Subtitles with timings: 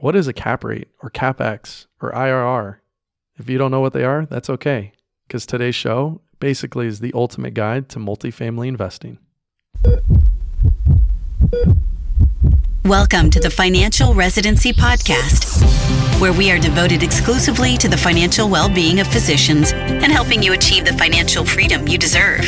[0.00, 2.76] what is a cap rate or capex or IRR?
[3.36, 4.92] If you don't know what they are, that's okay,
[5.28, 9.18] because today's show basically is the ultimate guide to multifamily investing.
[12.82, 15.60] Welcome to the Financial Residency Podcast,
[16.20, 20.52] where we are devoted exclusively to the financial well being of physicians and helping you
[20.52, 22.42] achieve the financial freedom you deserve.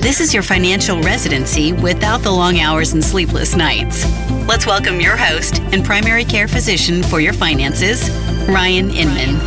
[0.00, 4.06] This is your financial residency without the long hours and sleepless nights.
[4.46, 8.08] Let's welcome your host and primary care physician for your finances,
[8.48, 9.40] Ryan Inman.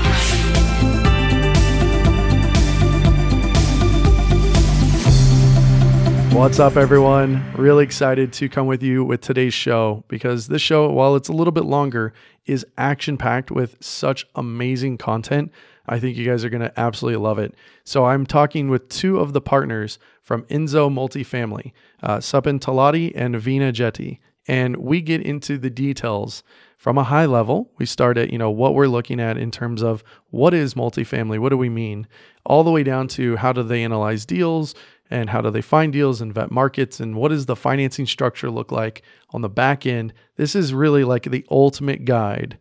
[6.34, 7.54] What's up, everyone?
[7.54, 11.32] Really excited to come with you with today's show because this show, while it's a
[11.32, 12.12] little bit longer,
[12.46, 15.52] is action packed with such amazing content.
[15.88, 17.56] I think you guys are going to absolutely love it.
[17.84, 23.36] So, I'm talking with two of the partners from Inzo Multifamily, uh, Sapan Talati and
[23.36, 24.20] Veena Jetti.
[24.48, 26.44] And we get into the details
[26.78, 27.72] from a high level.
[27.78, 31.40] We start at, you know, what we're looking at in terms of what is multifamily,
[31.40, 32.08] what do we mean,
[32.46, 34.76] all the way down to how do they analyze deals,
[35.10, 38.50] and how do they find deals and vet markets and what does the financing structure
[38.50, 40.14] look like on the back end.
[40.38, 42.58] This is really like the ultimate guide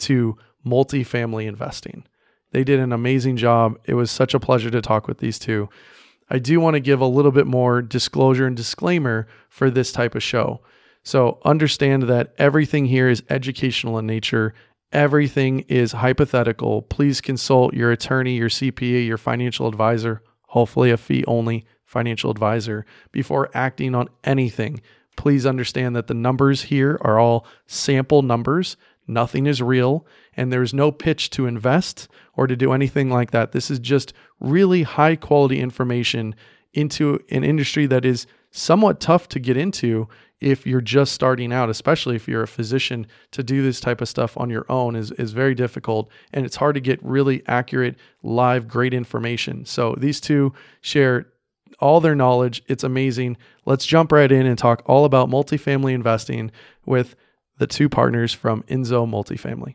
[0.00, 2.04] to multifamily investing.
[2.52, 3.78] They did an amazing job.
[3.84, 5.68] It was such a pleasure to talk with these two.
[6.28, 10.14] I do want to give a little bit more disclosure and disclaimer for this type
[10.14, 10.60] of show.
[11.02, 14.54] So understand that everything here is educational in nature.
[14.92, 16.82] Everything is hypothetical.
[16.82, 22.86] Please consult your attorney, your CPA, your financial advisor, hopefully a fee only financial advisor
[23.10, 24.80] before acting on anything.
[25.16, 28.76] Please understand that the numbers here are all sample numbers.
[29.08, 33.50] Nothing is real, and there's no pitch to invest or to do anything like that.
[33.50, 36.36] This is just really high quality information
[36.72, 40.08] into an industry that is somewhat tough to get into
[40.40, 44.08] if you're just starting out, especially if you're a physician, to do this type of
[44.08, 46.08] stuff on your own is, is very difficult.
[46.32, 49.64] And it's hard to get really accurate, live, great information.
[49.66, 51.26] So these two share
[51.80, 52.62] all their knowledge.
[52.68, 53.36] It's amazing.
[53.66, 56.50] Let's jump right in and talk all about multifamily investing
[56.86, 57.16] with
[57.58, 59.74] the two partners from Inzo Multifamily.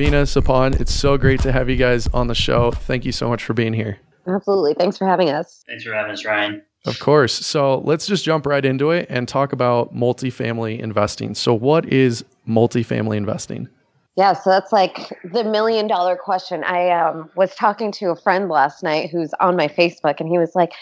[0.00, 2.70] Veena, Sapan, it's so great to have you guys on the show.
[2.70, 3.98] Thank you so much for being here.
[4.26, 4.72] Absolutely.
[4.72, 5.62] Thanks for having us.
[5.68, 6.62] Thanks for having us, Ryan.
[6.86, 7.34] Of course.
[7.34, 11.34] So let's just jump right into it and talk about multifamily investing.
[11.34, 13.68] So, what is multifamily investing?
[14.16, 16.64] Yeah, so that's like the million dollar question.
[16.64, 20.36] I um, was talking to a friend last night who's on my Facebook, and he
[20.36, 20.72] was like,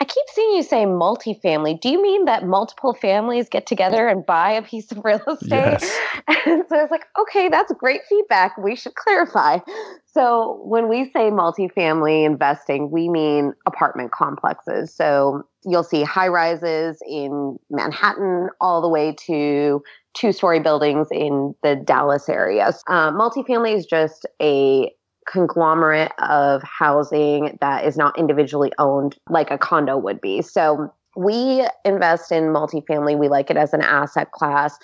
[0.00, 1.80] I keep seeing you say multifamily.
[1.80, 5.50] Do you mean that multiple families get together and buy a piece of real estate?
[5.50, 5.98] Yes.
[6.46, 8.58] And so I was like, okay, that's great feedback.
[8.58, 9.58] We should clarify.
[10.06, 14.92] So when we say multifamily investing, we mean apartment complexes.
[14.92, 19.82] So you'll see high rises in Manhattan all the way to
[20.14, 22.72] two story buildings in the Dallas area.
[22.88, 24.92] Uh, multifamily is just a
[25.26, 30.42] conglomerate of housing that is not individually owned like a condo would be.
[30.42, 33.18] So we invest in multifamily.
[33.18, 34.78] We like it as an asset class.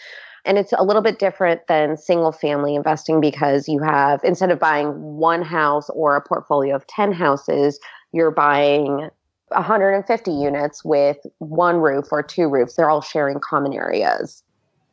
[0.45, 4.59] And it's a little bit different than single family investing because you have, instead of
[4.59, 7.79] buying one house or a portfolio of 10 houses,
[8.13, 9.11] you're buying
[9.49, 12.77] 150 units with one roof or two roofs.
[12.77, 14.43] They're all sharing common areas.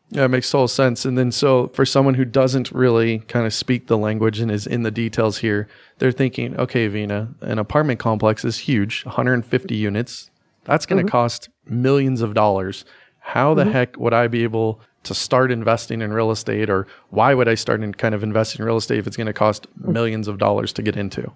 [0.10, 1.04] Yeah, it makes total sense.
[1.04, 4.66] And then, so for someone who doesn't really kind of speak the language and is
[4.66, 10.30] in the details here, they're thinking, okay, Veena, an apartment complex is huge, 150 units.
[10.64, 11.12] That's going to mm-hmm.
[11.12, 12.86] cost millions of dollars.
[13.20, 13.72] How the mm-hmm.
[13.74, 17.56] heck would I be able to start investing in real estate, or why would I
[17.56, 19.92] start in kind of investing in real estate if it's going to cost mm-hmm.
[19.92, 21.32] millions of dollars to get into?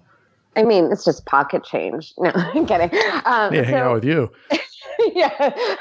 [0.55, 2.13] I mean, it's just pocket change.
[2.17, 2.89] No, I'm kidding.
[3.25, 4.31] Um, yeah, hang so, out with you.
[5.15, 5.29] yeah,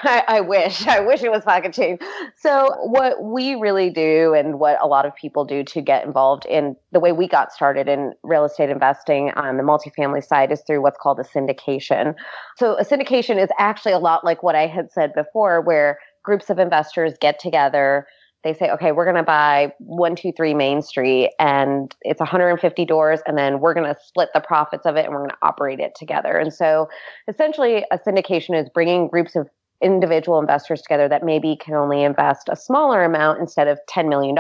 [0.02, 0.86] I, I, wish.
[0.86, 2.00] I wish it was pocket change.
[2.36, 6.46] So, what we really do, and what a lot of people do to get involved
[6.46, 10.62] in the way we got started in real estate investing on the multifamily side, is
[10.66, 12.14] through what's called a syndication.
[12.56, 16.50] So, a syndication is actually a lot like what I had said before, where groups
[16.50, 18.06] of investors get together
[18.42, 23.36] they say, okay, we're going to buy 123 Main Street and it's 150 doors, and
[23.36, 25.92] then we're going to split the profits of it and we're going to operate it
[25.94, 26.36] together.
[26.36, 26.88] And so
[27.28, 29.48] essentially, a syndication is bringing groups of
[29.82, 34.34] individual investors together that maybe can only invest a smaller amount instead of $10 million,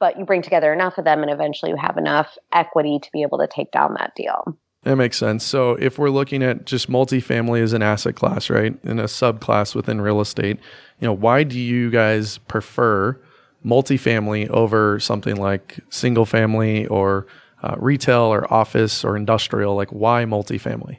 [0.00, 3.22] but you bring together enough of them and eventually you have enough equity to be
[3.22, 4.58] able to take down that deal.
[4.84, 5.44] That makes sense.
[5.44, 9.74] So if we're looking at just multifamily as an asset class, right, in a subclass
[9.74, 10.58] within real estate,
[11.00, 13.20] you know, why do you guys prefer
[13.64, 17.26] multifamily over something like single family or
[17.62, 19.74] uh, retail or office or industrial?
[19.74, 20.98] Like, why multifamily?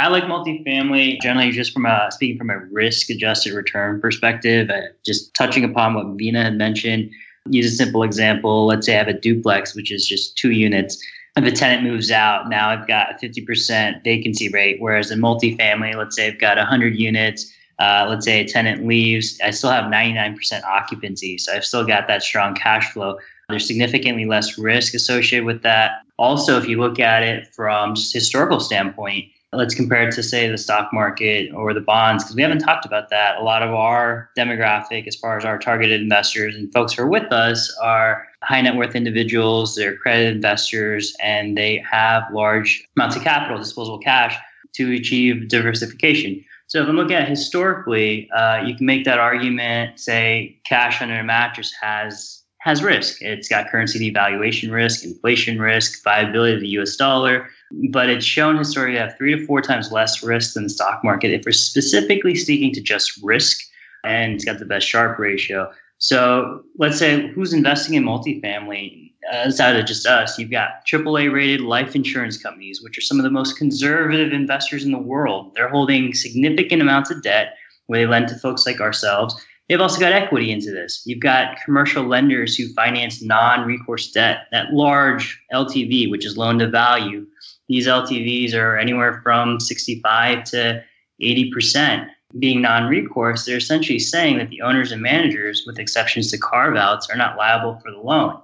[0.00, 4.68] I like multifamily generally just from a speaking from a risk adjusted return perspective.
[4.68, 7.10] Uh, just touching upon what Veena had mentioned.
[7.48, 8.66] Use a simple example.
[8.66, 11.00] Let's say I have a duplex, which is just two units.
[11.36, 14.80] If a tenant moves out, now I've got a 50% vacancy rate.
[14.80, 17.52] Whereas in multifamily, let's say I've got 100 units.
[17.80, 21.38] Uh, let's say a tenant leaves, I still have 99% occupancy.
[21.38, 23.18] So I've still got that strong cash flow.
[23.48, 26.02] There's significantly less risk associated with that.
[26.16, 30.48] Also, if you look at it from just historical standpoint, let's compare it to say
[30.48, 33.72] the stock market or the bonds because we haven't talked about that a lot of
[33.72, 38.26] our demographic as far as our targeted investors and folks who are with us are
[38.42, 43.98] high net worth individuals they're credit investors and they have large amounts of capital disposable
[43.98, 44.36] cash
[44.72, 49.98] to achieve diversification so if i'm looking at historically uh, you can make that argument
[49.98, 53.20] say cash under a mattress has has risk.
[53.20, 57.50] It's got currency devaluation risk, inflation risk, viability of the US dollar,
[57.90, 61.02] but it's shown historically to have three to four times less risk than the stock
[61.04, 63.60] market if we're specifically speaking to just risk,
[64.04, 65.70] and it's got the best Sharpe ratio.
[65.98, 70.38] So let's say who's investing in multifamily uh, outside of just us?
[70.38, 74.84] You've got AAA rated life insurance companies, which are some of the most conservative investors
[74.84, 75.52] in the world.
[75.54, 77.54] They're holding significant amounts of debt
[77.86, 79.34] where they lend to folks like ourselves
[79.68, 81.02] They've also got equity into this.
[81.06, 86.58] You've got commercial lenders who finance non recourse debt, that large LTV, which is loan
[86.58, 87.26] to value.
[87.74, 90.84] These LTVs are anywhere from 65 to
[91.20, 92.06] 80%.
[92.38, 96.76] Being non recourse, they're essentially saying that the owners and managers, with exceptions to carve
[96.76, 98.40] outs, are not liable for the loan.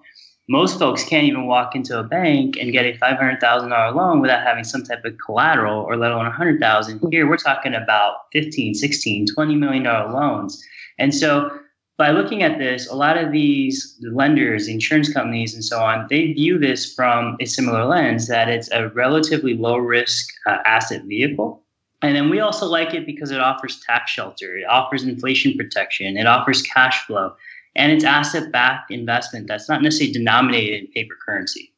[0.49, 4.65] Most folks can't even walk into a bank and get a $500,000 loan without having
[4.65, 7.00] some type of collateral or let alone 100,000.
[7.12, 10.61] Here we're talking about 15, 16, 20 million dollar loans
[11.00, 11.59] and so
[12.00, 16.32] by looking at this, a lot of these lenders, insurance companies, and so on, they
[16.32, 21.62] view this from a similar lens that it's a relatively low risk uh, asset vehicle.
[22.00, 26.17] And then we also like it because it offers tax shelter, it offers inflation protection,
[26.17, 27.35] it offers cash flow,
[27.76, 31.70] and it's asset backed investment that's not necessarily denominated in paper currency.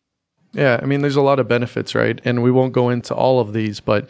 [0.53, 2.21] Yeah, I mean, there's a lot of benefits, right?
[2.25, 4.09] And we won't go into all of these, but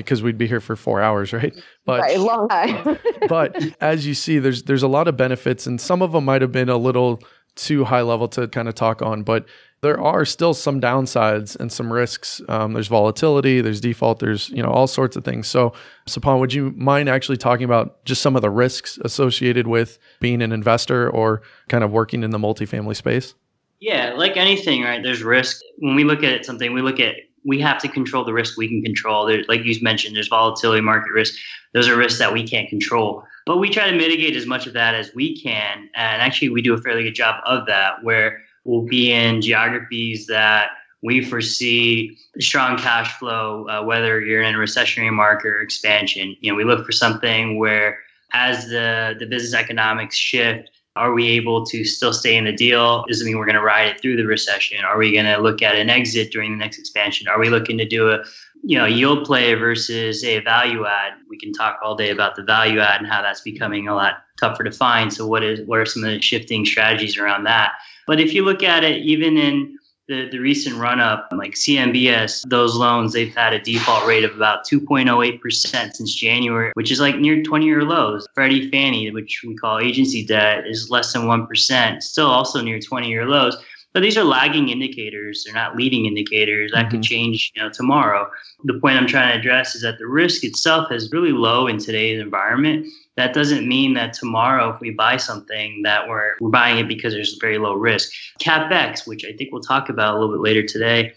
[0.00, 1.54] because we'd be here for four hours, right?
[1.84, 2.98] But right, long time.
[3.28, 6.42] but as you see, there's there's a lot of benefits, and some of them might
[6.42, 7.22] have been a little
[7.56, 9.46] too high level to kind of talk on, but
[9.80, 12.40] there are still some downsides and some risks.
[12.48, 15.46] Um, there's volatility, there's default, there's you know all sorts of things.
[15.46, 15.72] So,
[16.08, 20.42] Sapan, would you mind actually talking about just some of the risks associated with being
[20.42, 23.34] an investor or kind of working in the multifamily space?
[23.80, 25.02] Yeah, like anything, right?
[25.02, 25.60] There's risk.
[25.78, 28.68] When we look at something, we look at we have to control the risk we
[28.68, 29.26] can control.
[29.26, 31.38] There, like you mentioned, there's volatility, market risk.
[31.72, 33.24] Those are risks that we can't control.
[33.46, 35.90] But we try to mitigate as much of that as we can.
[35.94, 40.26] And actually, we do a fairly good job of that, where we'll be in geographies
[40.28, 40.70] that
[41.02, 46.34] we foresee strong cash flow, uh, whether you're in a recessionary market or expansion.
[46.40, 47.98] You know, we look for something where
[48.32, 53.04] as the, the business economics shift, are we able to still stay in the deal?
[53.08, 54.84] Does it mean we're going to ride it through the recession?
[54.84, 57.26] Are we going to look at an exit during the next expansion?
[57.26, 58.24] Are we looking to do a
[58.62, 61.14] you know yield play versus a value add?
[61.28, 64.24] We can talk all day about the value add and how that's becoming a lot
[64.38, 65.12] tougher to find.
[65.12, 67.72] So what is what are some of the shifting strategies around that?
[68.06, 69.73] But if you look at it, even in
[70.06, 74.34] the, the recent run up, like CMBS, those loans, they've had a default rate of
[74.36, 78.26] about 2.08% since January, which is like near 20 year lows.
[78.34, 83.08] Freddie Fannie, which we call agency debt, is less than 1%, still also near 20
[83.08, 83.56] year lows.
[83.94, 85.44] But these are lagging indicators.
[85.44, 86.72] They're not leading indicators.
[86.72, 86.90] That mm-hmm.
[86.90, 88.28] could change, you know, tomorrow.
[88.64, 91.78] The point I'm trying to address is that the risk itself is really low in
[91.78, 92.88] today's environment.
[93.16, 97.12] That doesn't mean that tomorrow, if we buy something, that we're we're buying it because
[97.12, 98.10] there's very low risk.
[98.40, 101.14] CapEx, which I think we'll talk about a little bit later today,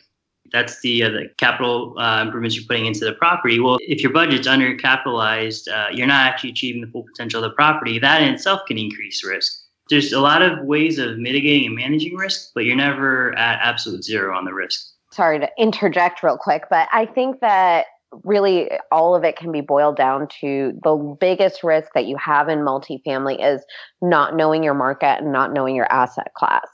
[0.51, 3.59] that's the, uh, the capital uh, improvements you're putting into the property.
[3.59, 7.55] Well, if your budget's undercapitalized, uh, you're not actually achieving the full potential of the
[7.55, 7.99] property.
[7.99, 12.15] That in itself can increase risk there's a lot of ways of mitigating and managing
[12.15, 14.85] risk, but you're never at absolute zero on the risk.
[15.11, 17.85] Sorry to interject real quick, but I think that
[18.23, 22.49] really all of it can be boiled down to the biggest risk that you have
[22.49, 23.63] in multifamily is
[24.01, 26.67] not knowing your market and not knowing your asset class.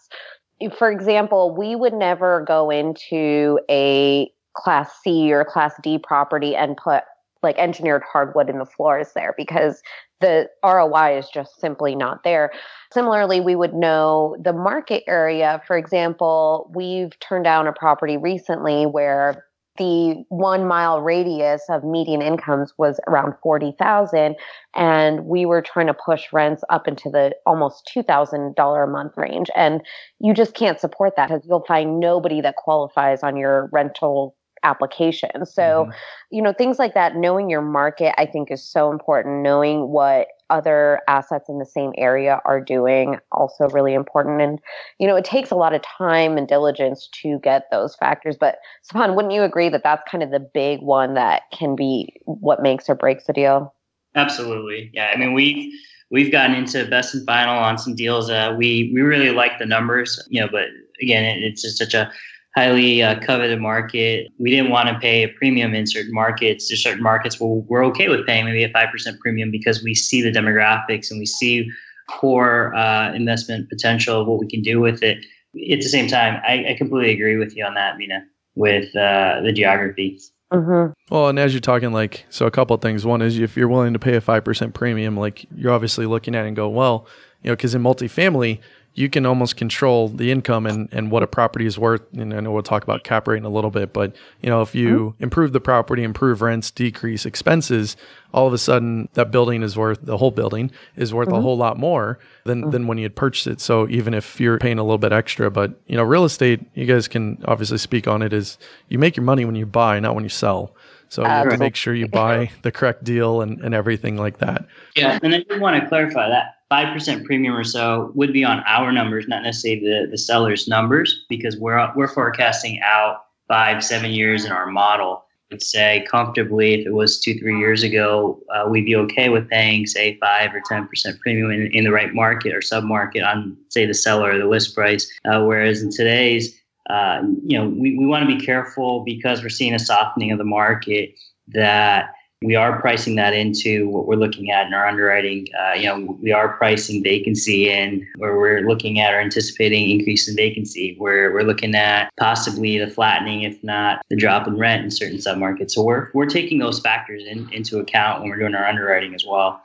[0.78, 6.78] For example, we would never go into a class C or class D property and
[6.78, 7.04] put
[7.42, 9.82] like engineered hardwood in the floors there because
[10.24, 12.52] the ROI is just simply not there.
[12.94, 15.62] Similarly, we would know the market area.
[15.68, 19.46] For example, we've turned down a property recently where
[19.78, 24.36] the one mile radius of median incomes was around 40,000
[24.76, 29.50] and we were trying to push rents up into the almost $2,000 a month range
[29.56, 29.82] and
[30.20, 35.46] you just can't support that because you'll find nobody that qualifies on your rental application.
[35.46, 35.92] So, mm-hmm.
[36.32, 39.44] you know, things like that, knowing your market, I think is so important.
[39.44, 44.42] Knowing what other assets in the same area are doing, also really important.
[44.42, 44.60] And,
[45.00, 48.38] you know, it takes a lot of time and diligence to get those factors.
[48.40, 48.58] But,
[48.90, 52.62] Sapan, wouldn't you agree that that's kind of the big one that can be what
[52.62, 53.74] makes or breaks a deal?
[54.16, 54.92] Absolutely.
[54.94, 55.12] Yeah.
[55.14, 55.78] I mean, we,
[56.12, 58.30] we've gotten into best and final on some deals.
[58.30, 60.68] Uh, we we really like the numbers, you know, but
[61.02, 62.12] again, it, it's just such a
[62.56, 64.28] highly uh, coveted market.
[64.38, 66.70] We didn't want to pay a premium in certain markets.
[66.70, 69.96] There's certain markets where we're okay with paying maybe a five percent premium because we
[69.96, 71.70] see the demographics and we see
[72.10, 75.26] core uh, investment potential of what we can do with it.
[75.72, 78.24] At the same time, I, I completely agree with you on that, Veena,
[78.56, 80.20] with uh, the geography.
[80.52, 80.94] Mm-hmm.
[81.14, 83.06] Well, and as you're talking, like, so a couple of things.
[83.06, 86.46] One is if you're willing to pay a 5% premium, like, you're obviously looking at
[86.46, 87.08] it and go, well,
[87.44, 88.60] you know, because in multifamily,
[88.96, 92.02] you can almost control the income and, and what a property is worth.
[92.14, 94.62] And I know we'll talk about cap rate in a little bit, but you know,
[94.62, 95.24] if you mm-hmm.
[95.24, 97.98] improve the property, improve rents, decrease expenses,
[98.34, 101.38] all of a sudden that building is worth the whole building is worth mm-hmm.
[101.38, 102.70] a whole lot more than, mm-hmm.
[102.70, 103.60] than when you had purchased it.
[103.60, 106.86] So even if you're paying a little bit extra, but you know, real estate, you
[106.86, 108.60] guys can obviously speak on it is
[108.90, 110.76] you make your money when you buy, not when you sell.
[111.10, 114.40] So you have to make sure you buy the correct deal and, and everything like
[114.40, 114.66] that.
[114.96, 115.20] Yeah.
[115.22, 118.92] And I do want to clarify that 5% premium or so would be on our
[118.92, 124.44] numbers, not necessarily the, the seller's numbers, because we're, we're forecasting out five, seven years
[124.44, 125.24] in our model.
[125.52, 129.48] I'd say comfortably, if it was two, three years ago, uh, we'd be okay with
[129.50, 133.56] paying, say, 5 or 10% premium in, in the right market or sub market on,
[133.70, 135.08] say, the seller or the list price.
[135.26, 139.50] Uh, whereas in today's, uh, you know, we, we want to be careful because we're
[139.50, 141.14] seeing a softening of the market
[141.50, 145.48] that we are pricing that into what we're looking at in our underwriting.
[145.60, 150.28] Uh, you know, we are pricing vacancy in where we're looking at or anticipating increase
[150.28, 154.84] in vacancy, where we're looking at possibly the flattening, if not the drop in rent
[154.84, 155.72] in certain submarkets.
[155.72, 159.26] So we're we're taking those factors in, into account when we're doing our underwriting as
[159.26, 159.62] well.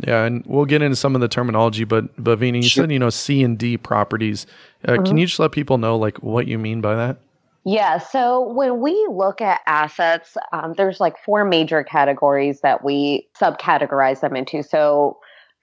[0.00, 2.84] Yeah, and we'll get into some of the terminology, but but Veena, you sure.
[2.84, 4.46] said you know C and D properties.
[4.84, 5.04] Uh, mm-hmm.
[5.04, 7.18] Can you just let people know like what you mean by that?
[7.64, 7.98] Yeah.
[7.98, 14.20] So when we look at assets, um, there's like four major categories that we subcategorize
[14.20, 14.62] them into.
[14.62, 15.18] So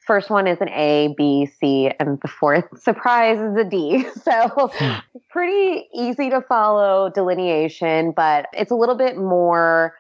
[0.08, 4.06] first one is an A, B, C, and the fourth surprise is a D.
[4.24, 5.00] So hmm.
[5.30, 9.94] pretty easy to follow delineation, but it's a little bit more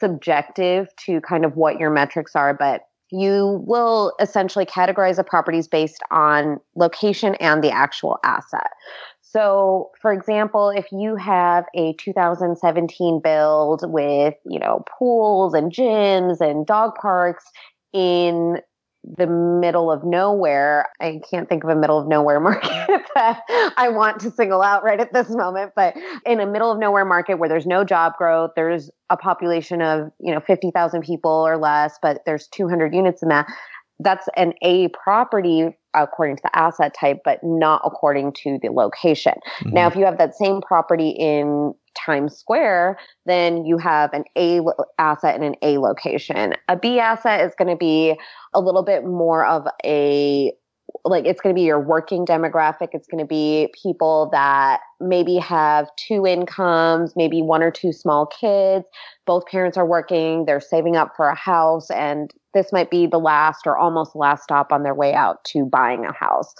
[0.00, 2.54] subjective to kind of what your metrics are.
[2.54, 8.70] But you will essentially categorize the properties based on location and the actual asset.
[9.36, 16.40] So, for example, if you have a 2017 build with, you know, pools and gyms
[16.40, 17.44] and dog parks
[17.92, 18.60] in
[19.04, 23.42] the middle of nowhere, I can't think of a middle of nowhere market that
[23.76, 27.04] I want to single out right at this moment, but in a middle of nowhere
[27.04, 31.58] market where there's no job growth, there's a population of, you know, 50,000 people or
[31.58, 33.46] less, but there's 200 units in that.
[33.98, 39.32] That's an A property according to the asset type, but not according to the location.
[39.60, 39.74] Mm-hmm.
[39.74, 44.60] Now, if you have that same property in Times Square, then you have an A
[44.98, 46.52] asset and an A location.
[46.68, 48.14] A B asset is going to be
[48.54, 50.52] a little bit more of a
[51.04, 52.88] like it's going to be your working demographic.
[52.92, 58.26] It's going to be people that maybe have two incomes, maybe one or two small
[58.26, 58.84] kids.
[59.26, 63.18] Both parents are working, they're saving up for a house, and this might be the
[63.18, 66.54] last or almost last stop on their way out to buying a house.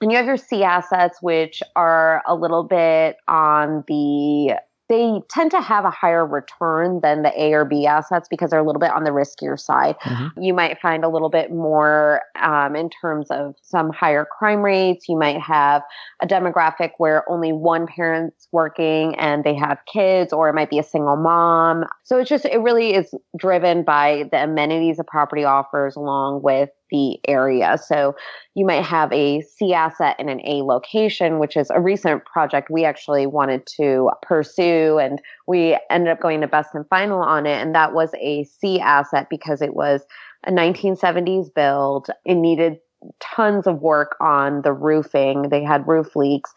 [0.00, 4.56] And you have your C assets, which are a little bit on the
[4.88, 8.60] they tend to have a higher return than the A or B assets because they're
[8.60, 9.96] a little bit on the riskier side.
[10.04, 10.42] Mm-hmm.
[10.42, 15.08] You might find a little bit more um, in terms of some higher crime rates.
[15.08, 15.82] You might have
[16.22, 20.78] a demographic where only one parent's working and they have kids, or it might be
[20.78, 21.84] a single mom.
[22.04, 26.70] So it's just, it really is driven by the amenities a property offers along with
[26.90, 27.78] the area.
[27.78, 28.14] So
[28.54, 32.70] you might have a C asset in an A location, which is a recent project
[32.70, 34.98] we actually wanted to pursue.
[34.98, 37.60] And we ended up going to best and final on it.
[37.60, 40.02] And that was a C asset because it was
[40.46, 42.08] a 1970s build.
[42.24, 42.78] It needed
[43.20, 45.48] tons of work on the roofing.
[45.50, 46.52] They had roof leaks,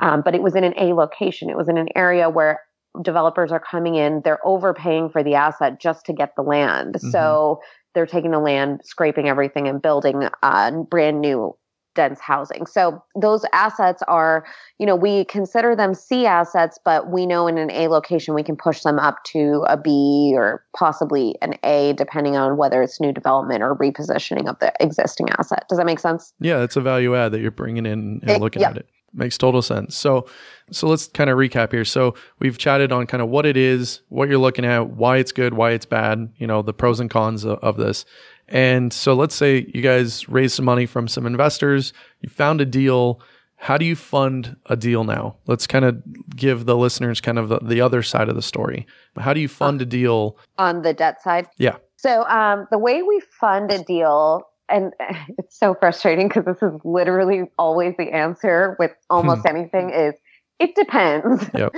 [0.00, 1.48] um, but it was in an A location.
[1.48, 2.60] It was in an area where
[3.02, 6.94] developers are coming in, they're overpaying for the asset just to get the land.
[6.94, 7.10] Mm-hmm.
[7.10, 7.60] So
[7.94, 11.56] they're taking the land, scraping everything, and building uh, brand new
[11.94, 12.66] dense housing.
[12.66, 14.44] So those assets are,
[14.78, 18.42] you know, we consider them C assets, but we know in an A location we
[18.42, 23.00] can push them up to a B or possibly an A, depending on whether it's
[23.00, 25.64] new development or repositioning of the existing asset.
[25.68, 26.32] Does that make sense?
[26.40, 28.88] Yeah, it's a value add that you're bringing in and it, looking at it.
[29.14, 29.96] Makes total sense.
[29.96, 30.26] So,
[30.70, 31.84] so let's kind of recap here.
[31.84, 35.32] So we've chatted on kind of what it is, what you're looking at, why it's
[35.32, 38.04] good, why it's bad, you know, the pros and cons of, of this.
[38.48, 42.66] And so let's say you guys raised some money from some investors, you found a
[42.66, 43.20] deal.
[43.56, 45.36] How do you fund a deal now?
[45.46, 46.02] Let's kind of
[46.36, 48.86] give the listeners kind of the, the other side of the story.
[49.16, 51.46] How do you fund a deal on the debt side?
[51.56, 51.76] Yeah.
[51.96, 54.92] So um, the way we fund a deal and
[55.38, 59.56] it's so frustrating because this is literally always the answer with almost hmm.
[59.56, 60.14] anything is
[60.58, 61.50] it depends.
[61.54, 61.72] Yep.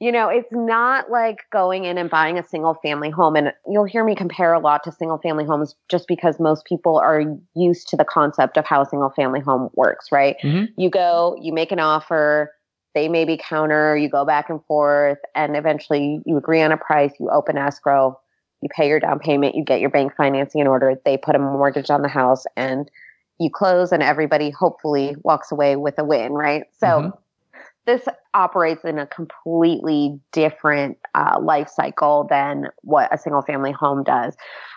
[0.00, 3.36] you know, it's not like going in and buying a single family home.
[3.36, 6.98] And you'll hear me compare a lot to single family homes just because most people
[6.98, 7.22] are
[7.54, 10.36] used to the concept of how a single family home works, right?
[10.42, 10.80] Mm-hmm.
[10.80, 12.52] You go, you make an offer,
[12.94, 17.12] they maybe counter, you go back and forth, and eventually you agree on a price,
[17.18, 18.18] you open escrow,
[18.64, 21.38] you pay your down payment, you get your bank financing in order, they put a
[21.38, 22.90] mortgage on the house, and
[23.38, 26.64] you close, and everybody hopefully walks away with a win, right?
[26.80, 27.58] So mm-hmm.
[27.84, 34.02] this operates in a completely different uh, life cycle than what a single family home
[34.02, 34.34] does.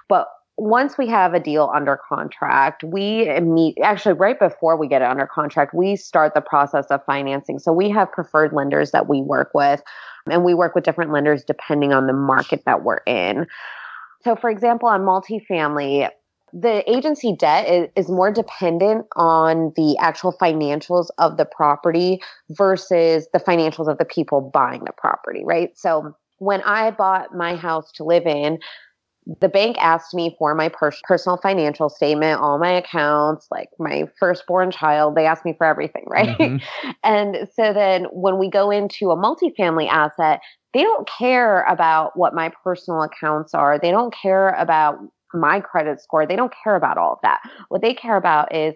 [0.09, 0.27] But
[0.57, 5.07] once we have a deal under contract, we meet actually right before we get it
[5.07, 7.59] under contract, we start the process of financing.
[7.59, 9.83] So we have preferred lenders that we work with,
[10.29, 13.45] and we work with different lenders depending on the market that we're in.
[14.23, 16.09] So, for example, on multifamily,
[16.53, 23.27] the agency debt is, is, more dependent on the actual financials of the property versus
[23.31, 25.77] the financials of the people buying the property, right?
[25.77, 28.59] So, when I bought my house to live in,
[29.41, 34.05] the bank asked me for my per- personal financial statement, all my accounts, like my
[34.19, 35.15] firstborn child.
[35.15, 36.37] They asked me for everything, right?
[36.37, 36.89] Mm-hmm.
[37.03, 40.39] and so then when we go into a multifamily asset,
[40.73, 43.79] they don't care about what my personal accounts are.
[43.79, 44.97] They don't care about
[45.33, 46.25] my credit score.
[46.25, 47.41] They don't care about all of that.
[47.69, 48.75] What they care about is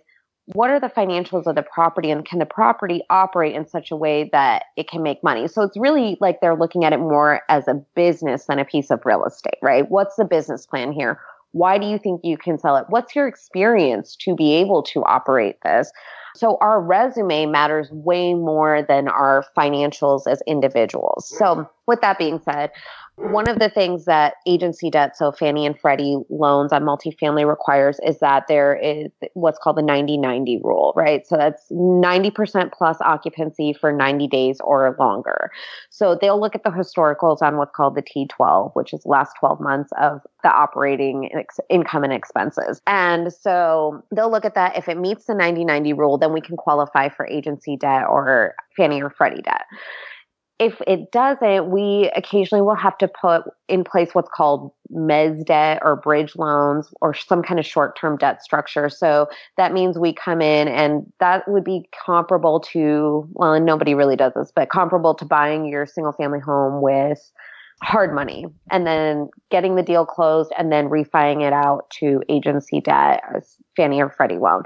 [0.53, 3.95] what are the financials of the property and can the property operate in such a
[3.95, 5.47] way that it can make money?
[5.47, 8.91] So it's really like they're looking at it more as a business than a piece
[8.91, 9.89] of real estate, right?
[9.89, 11.19] What's the business plan here?
[11.53, 12.85] Why do you think you can sell it?
[12.89, 15.91] What's your experience to be able to operate this?
[16.35, 21.27] So our resume matters way more than our financials as individuals.
[21.37, 22.71] So with that being said,
[23.17, 27.99] one of the things that agency debt, so Fannie and Freddie loans on multifamily requires
[28.05, 31.27] is that there is what's called the 90 90 rule, right?
[31.27, 35.51] So that's 90% plus occupancy for 90 days or longer.
[35.89, 39.59] So they'll look at the historicals on what's called the T12, which is last 12
[39.59, 42.81] months of the operating ex- income and expenses.
[42.87, 44.77] And so they'll look at that.
[44.77, 48.55] If it meets the 90 90 rule, then we can qualify for agency debt or
[48.75, 49.63] Fannie or Freddie debt
[50.61, 55.79] if it doesn't, we occasionally will have to put in place what's called mezz debt
[55.81, 58.87] or bridge loans or some kind of short term debt structure.
[58.87, 63.95] So that means we come in and that would be comparable to, well, and nobody
[63.95, 67.31] really does this, but comparable to buying your single family home with
[67.81, 72.79] hard money and then getting the deal closed and then refining it out to agency
[72.79, 74.61] debt as Fannie or Freddie loan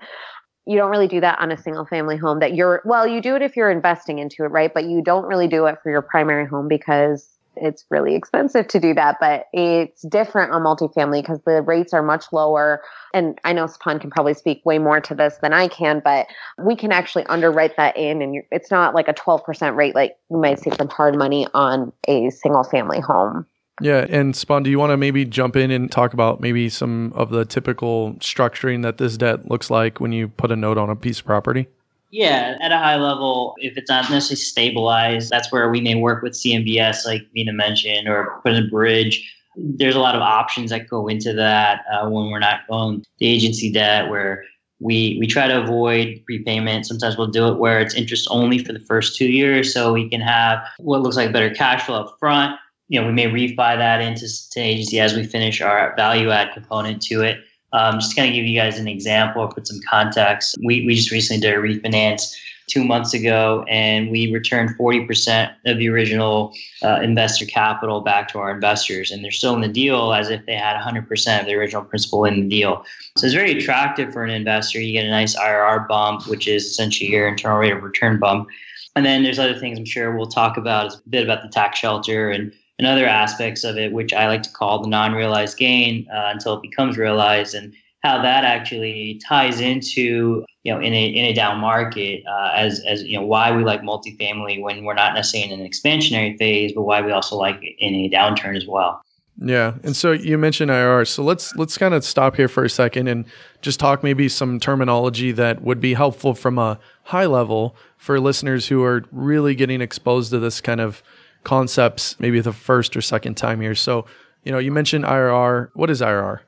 [0.66, 3.36] you don't really do that on a single family home that you're well you do
[3.36, 4.74] it if you're investing into it right?
[4.74, 8.80] But you don't really do it for your primary home because it's really expensive to
[8.80, 9.18] do that.
[9.20, 12.82] But it's different on multifamily because the rates are much lower.
[13.14, 16.28] And i know Sapan can probably speak way more to this than i can but
[16.64, 20.38] we can actually underwrite that in and it's not like a 12% rate like you
[20.38, 23.46] might see some hard money on a single family home
[23.82, 27.12] yeah, and Sapan, do you want to maybe jump in and talk about maybe some
[27.14, 30.90] of the typical structuring that this debt looks like when you put a note on
[30.90, 31.68] a piece of property?
[32.12, 36.24] Yeah, at a high level, if it's not necessarily stabilized, that's where we may work
[36.24, 39.30] with CMBS, like Veena mentioned, or put in a bridge.
[39.58, 43.28] There's a lot of options that go into that uh, when we're not going the
[43.28, 44.46] agency debt, where
[44.80, 46.86] we we try to avoid prepayment.
[46.86, 50.10] Sometimes we'll do it where it's interest only for the first two years, so we
[50.10, 52.58] can have what looks like better cash flow up front
[52.88, 56.54] you know, we may refi that into to agency as we finish our value add
[56.54, 57.40] component to it.
[57.74, 60.56] Um, just kind of give you guys an example, put some context.
[60.64, 62.34] We, we just recently did a refinance
[62.68, 68.40] two months ago, and we returned 40% of the original uh, investor capital back to
[68.40, 69.12] our investors.
[69.12, 72.26] And they're still in the deal as if they had 100% of the original principal
[72.26, 72.86] in the deal.
[73.18, 74.80] So it's very attractive for an investor.
[74.80, 78.48] You get a nice IRR bump, which is essentially your internal rate of return bump.
[78.96, 81.80] And then there's other things I'm sure we'll talk about, a bit about the tax
[81.80, 86.08] shelter and and other aspects of it, which I like to call the non-realized gain
[86.10, 91.06] uh, until it becomes realized, and how that actually ties into you know in a
[91.06, 94.94] in a down market uh, as as you know why we like multifamily when we're
[94.94, 98.56] not necessarily in an expansionary phase, but why we also like it in a downturn
[98.56, 99.02] as well.
[99.38, 99.74] Yeah.
[99.84, 101.08] And so you mentioned IRR.
[101.08, 103.26] So let's let's kind of stop here for a second and
[103.62, 108.68] just talk maybe some terminology that would be helpful from a high level for listeners
[108.68, 111.04] who are really getting exposed to this kind of
[111.46, 113.76] concepts maybe the first or second time here.
[113.76, 114.06] So,
[114.44, 115.70] you know, you mentioned IRR.
[115.74, 116.42] What is IRR?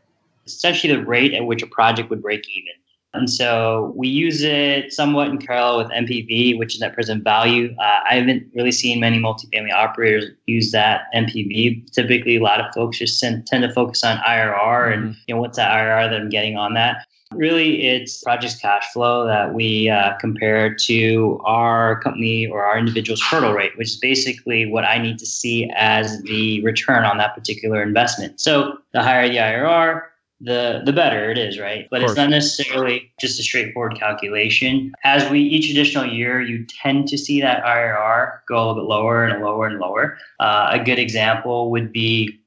[0.45, 2.73] Essentially the rate at which a project would break even.
[3.13, 7.73] And so we use it somewhat in parallel with NPV, which is net present value.
[7.79, 11.91] Uh, I haven't really seen many multifamily operators use that NPV.
[11.91, 14.93] Typically, a lot of folks just tend, tend to focus on IRR mm-hmm.
[14.93, 17.07] and you know what's the IRR that I'm getting on that.
[17.33, 23.21] Really, it's project cash flow that we uh, compare to our company or our individual's
[23.21, 27.35] hurdle rate, which is basically what I need to see as the return on that
[27.35, 28.39] particular investment.
[28.39, 30.03] So the higher the IRR,
[30.39, 31.87] the the better it is, right?
[31.91, 34.93] But it's not necessarily just a straightforward calculation.
[35.03, 38.83] As we each additional year, you tend to see that IRR go a little bit
[38.85, 40.17] lower and lower and lower.
[40.39, 42.39] Uh, a good example would be,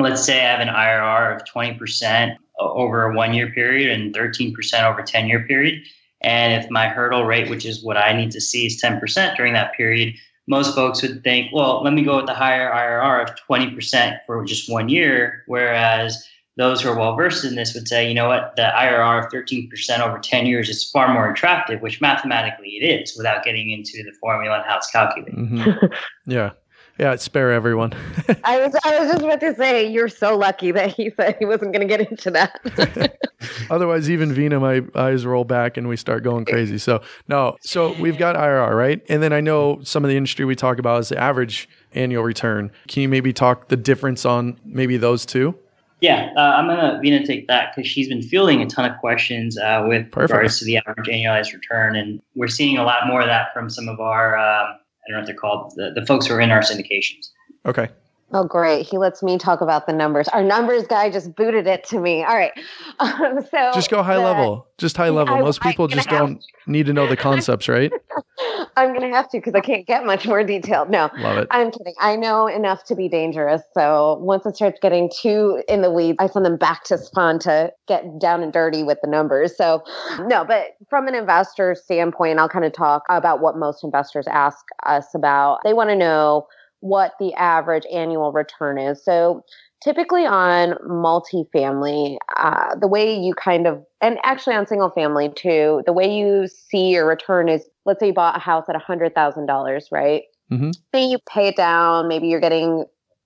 [0.00, 4.14] let's say I have an IRR of twenty percent over a one year period and
[4.14, 5.82] thirteen percent over a ten year period.
[6.20, 9.36] And if my hurdle rate, which is what I need to see, is ten percent
[9.36, 10.14] during that period,
[10.46, 14.44] most folks would think, well, let me go with the higher IRR of 20% for
[14.44, 15.42] just one year.
[15.46, 19.24] Whereas those who are well versed in this would say, you know what, the IRR
[19.24, 23.70] of 13% over 10 years is far more attractive, which mathematically it is without getting
[23.70, 25.34] into the formula and how it's calculated.
[25.34, 25.86] Mm-hmm.
[26.30, 26.50] yeah.
[26.98, 27.92] Yeah, spare everyone.
[28.44, 31.44] I was I was just about to say you're so lucky that he said he
[31.44, 33.18] wasn't going to get into that.
[33.70, 36.78] Otherwise, even Veena, my eyes roll back and we start going crazy.
[36.78, 39.02] So no, so we've got IRR, right?
[39.08, 42.22] And then I know some of the industry we talk about is the average annual
[42.22, 42.70] return.
[42.86, 45.58] Can you maybe talk the difference on maybe those two?
[46.00, 49.58] Yeah, uh, I'm gonna Veena take that because she's been fielding a ton of questions
[49.58, 50.32] uh, with Perfect.
[50.32, 53.70] regards to the average annualized return, and we're seeing a lot more of that from
[53.70, 56.40] some of our um, I don't know what they're called the, the folks who are
[56.40, 57.30] in our syndications.
[57.66, 57.88] Okay.
[58.34, 58.84] Oh, great.
[58.84, 60.26] He lets me talk about the numbers.
[60.26, 62.24] Our numbers guy just booted it to me.
[62.24, 62.52] All right.
[63.00, 64.68] Um, so just go high the, level.
[64.78, 65.36] Just high level.
[65.40, 67.92] Most people just don't need to know the concepts, right?
[68.76, 70.90] I'm going to have to because I can't get much more detailed.
[70.90, 71.48] No, Love it.
[71.50, 71.94] I'm kidding.
[72.00, 73.62] I know enough to be dangerous.
[73.74, 77.40] So once it starts getting too in the weeds, I send them back to Sapan
[77.40, 79.56] to get down and dirty with the numbers.
[79.56, 79.82] So
[80.20, 84.64] no, but from an investor standpoint, I'll kind of talk about what most investors ask
[84.86, 85.58] us about.
[85.64, 86.46] They want to know
[86.84, 89.02] what the average annual return is.
[89.02, 89.42] So
[89.82, 95.82] typically on multifamily, uh, the way you kind of, and actually on single family too,
[95.86, 99.82] the way you see your return is let's say you bought a house at $100,000,
[99.90, 100.24] right?
[100.52, 100.70] Mm-hmm.
[100.92, 102.06] Then you pay it down.
[102.06, 102.84] Maybe you're getting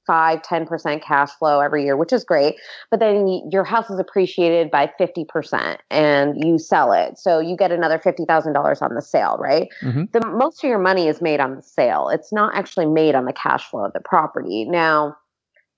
[0.09, 2.57] five, 10% cash flow every year, which is great.
[2.91, 7.19] But then your house is appreciated by 50% and you sell it.
[7.19, 9.69] So you get another $50,000 on the sale, right?
[9.83, 10.05] Mm-hmm.
[10.13, 12.09] The most of your money is made on the sale.
[12.09, 14.65] It's not actually made on the cash flow of the property.
[14.65, 15.15] Now,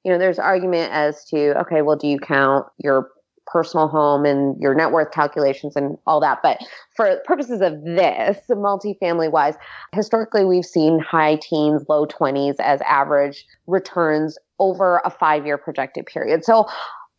[0.04, 3.10] you know, there's argument as to, okay, well, do you count your
[3.50, 6.40] personal home and your net worth calculations and all that.
[6.42, 6.58] But
[6.96, 9.54] for purposes of this, multifamily wise,
[9.92, 16.06] historically we've seen high teens, low 20s as average returns over a five year projected
[16.06, 16.44] period.
[16.44, 16.66] So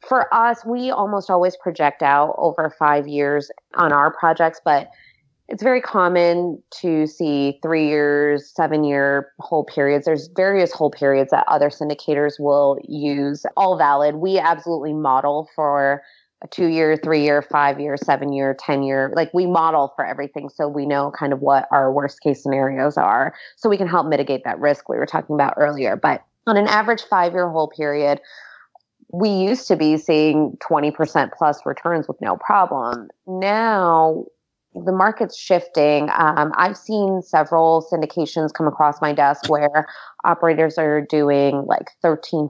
[0.07, 4.89] for us, we almost always project out over five years on our projects, but
[5.51, 10.05] it's very common to see three years, seven year hold periods.
[10.05, 14.15] There's various hold periods that other syndicators will use, all valid.
[14.15, 16.01] We absolutely model for
[16.41, 19.11] a two year, three year, five year, seven year, 10 year.
[19.15, 20.49] Like we model for everything.
[20.49, 23.33] So we know kind of what our worst case scenarios are.
[23.57, 25.95] So we can help mitigate that risk we were talking about earlier.
[25.95, 28.19] But on an average five year hold period,
[29.13, 33.09] we used to be seeing 20% plus returns with no problem.
[33.27, 34.25] Now
[34.73, 36.09] the market's shifting.
[36.15, 39.85] Um, I've seen several syndications come across my desk where
[40.23, 42.49] operators are doing like 13%,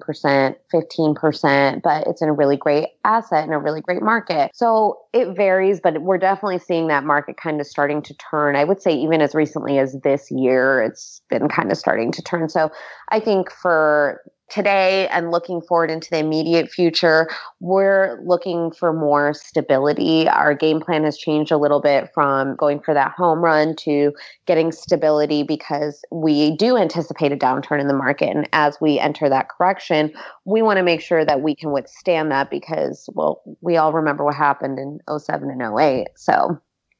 [0.71, 4.51] 15%, but it's in a really great asset in a really great market.
[4.53, 8.55] So it varies, but we're definitely seeing that market kind of starting to turn.
[8.55, 12.21] I would say even as recently as this year, it's been kind of starting to
[12.21, 12.49] turn.
[12.49, 12.71] So
[13.09, 19.33] I think for today and looking forward into the immediate future, we're looking for more
[19.33, 20.27] stability.
[20.27, 24.13] Our game plan has changed a little bit from going for that home run to
[24.45, 28.29] getting stability because we do anticipate a downturn in the market.
[28.29, 30.13] And as we enter that correction,
[30.45, 34.23] we want to make sure that we can withstand that because, well, we all remember
[34.25, 36.07] what happened in 07 and 08.
[36.15, 36.59] So,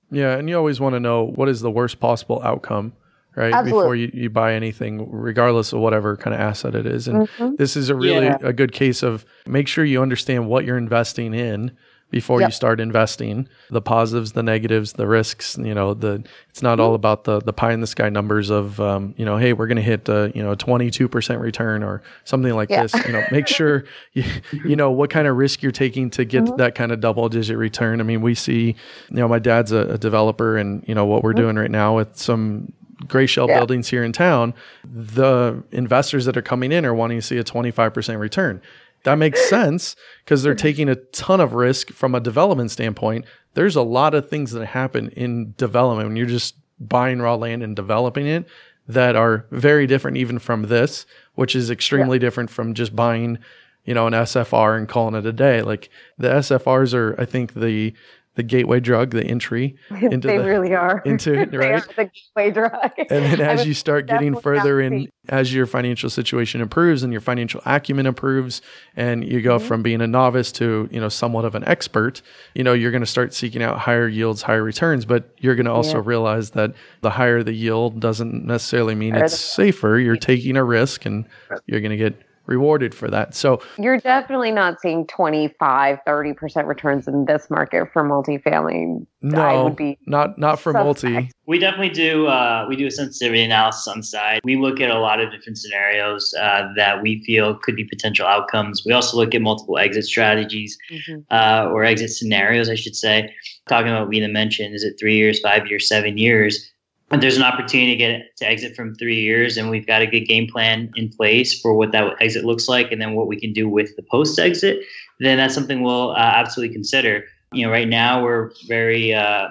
[0.09, 2.93] yeah, and you always want to know what is the worst possible outcome
[3.35, 3.53] right?
[3.53, 3.81] Absolutely.
[3.81, 7.07] Before you, you buy anything, regardless of whatever kind of asset it is.
[7.07, 7.55] And mm-hmm.
[7.55, 8.37] this is a really yeah.
[8.41, 11.71] a good case of make sure you understand what you're investing in
[12.11, 12.49] before yep.
[12.49, 16.93] you start investing the positives the negatives the risks you know the it's not all
[16.93, 19.77] about the the pie in the sky numbers of um, you know hey we're going
[19.77, 22.83] to hit uh, you know 22% return or something like yeah.
[22.83, 24.23] this you know make sure you,
[24.65, 26.57] you know what kind of risk you're taking to get mm-hmm.
[26.57, 28.75] that kind of double digit return i mean we see
[29.09, 31.43] you know my dad's a, a developer and you know what we're mm-hmm.
[31.43, 32.71] doing right now with some
[33.07, 33.57] gray shell yeah.
[33.57, 37.43] buildings here in town the investors that are coming in are wanting to see a
[37.43, 38.61] 25% return
[39.03, 43.25] that makes sense because they're taking a ton of risk from a development standpoint.
[43.53, 47.63] There's a lot of things that happen in development when you're just buying raw land
[47.63, 48.47] and developing it
[48.87, 52.21] that are very different even from this, which is extremely yeah.
[52.21, 53.37] different from just buying,
[53.85, 55.61] you know, an SFR and calling it a day.
[55.61, 57.93] Like the SFRs are, I think, the
[58.35, 61.83] the gateway drug, the entry into they the, really are into it, right?
[61.95, 62.91] the gateway drug.
[62.97, 67.21] And then as you start getting further in, as your financial situation improves and your
[67.21, 68.61] financial acumen improves,
[68.95, 69.67] and you go mm-hmm.
[69.67, 72.21] from being a novice to you know somewhat of an expert,
[72.55, 75.05] you know you're going to start seeking out higher yields, higher returns.
[75.05, 76.03] But you're going to also yeah.
[76.05, 79.99] realize that the higher the yield doesn't necessarily mean it's safer.
[79.99, 81.27] You're taking a risk, and
[81.65, 83.35] you're going to get rewarded for that.
[83.35, 89.05] So you're definitely not seeing 25, 30% returns in this market for multifamily.
[89.21, 91.03] No, be not not for suspect.
[91.03, 91.31] multi.
[91.45, 92.27] We definitely do.
[92.27, 94.41] Uh, we do a sensitivity analysis on side.
[94.43, 98.25] We look at a lot of different scenarios uh, that we feel could be potential
[98.25, 98.83] outcomes.
[98.85, 101.19] We also look at multiple exit strategies mm-hmm.
[101.29, 103.31] uh, or exit scenarios, I should say.
[103.69, 106.71] Talking about what Veena mentioned, is it three years, five years, seven years?
[107.19, 110.21] There's an opportunity to get to exit from three years, and we've got a good
[110.21, 113.51] game plan in place for what that exit looks like, and then what we can
[113.51, 114.83] do with the post exit.
[115.19, 117.25] Then that's something we'll uh, absolutely consider.
[117.51, 119.49] You know, right now we're very uh,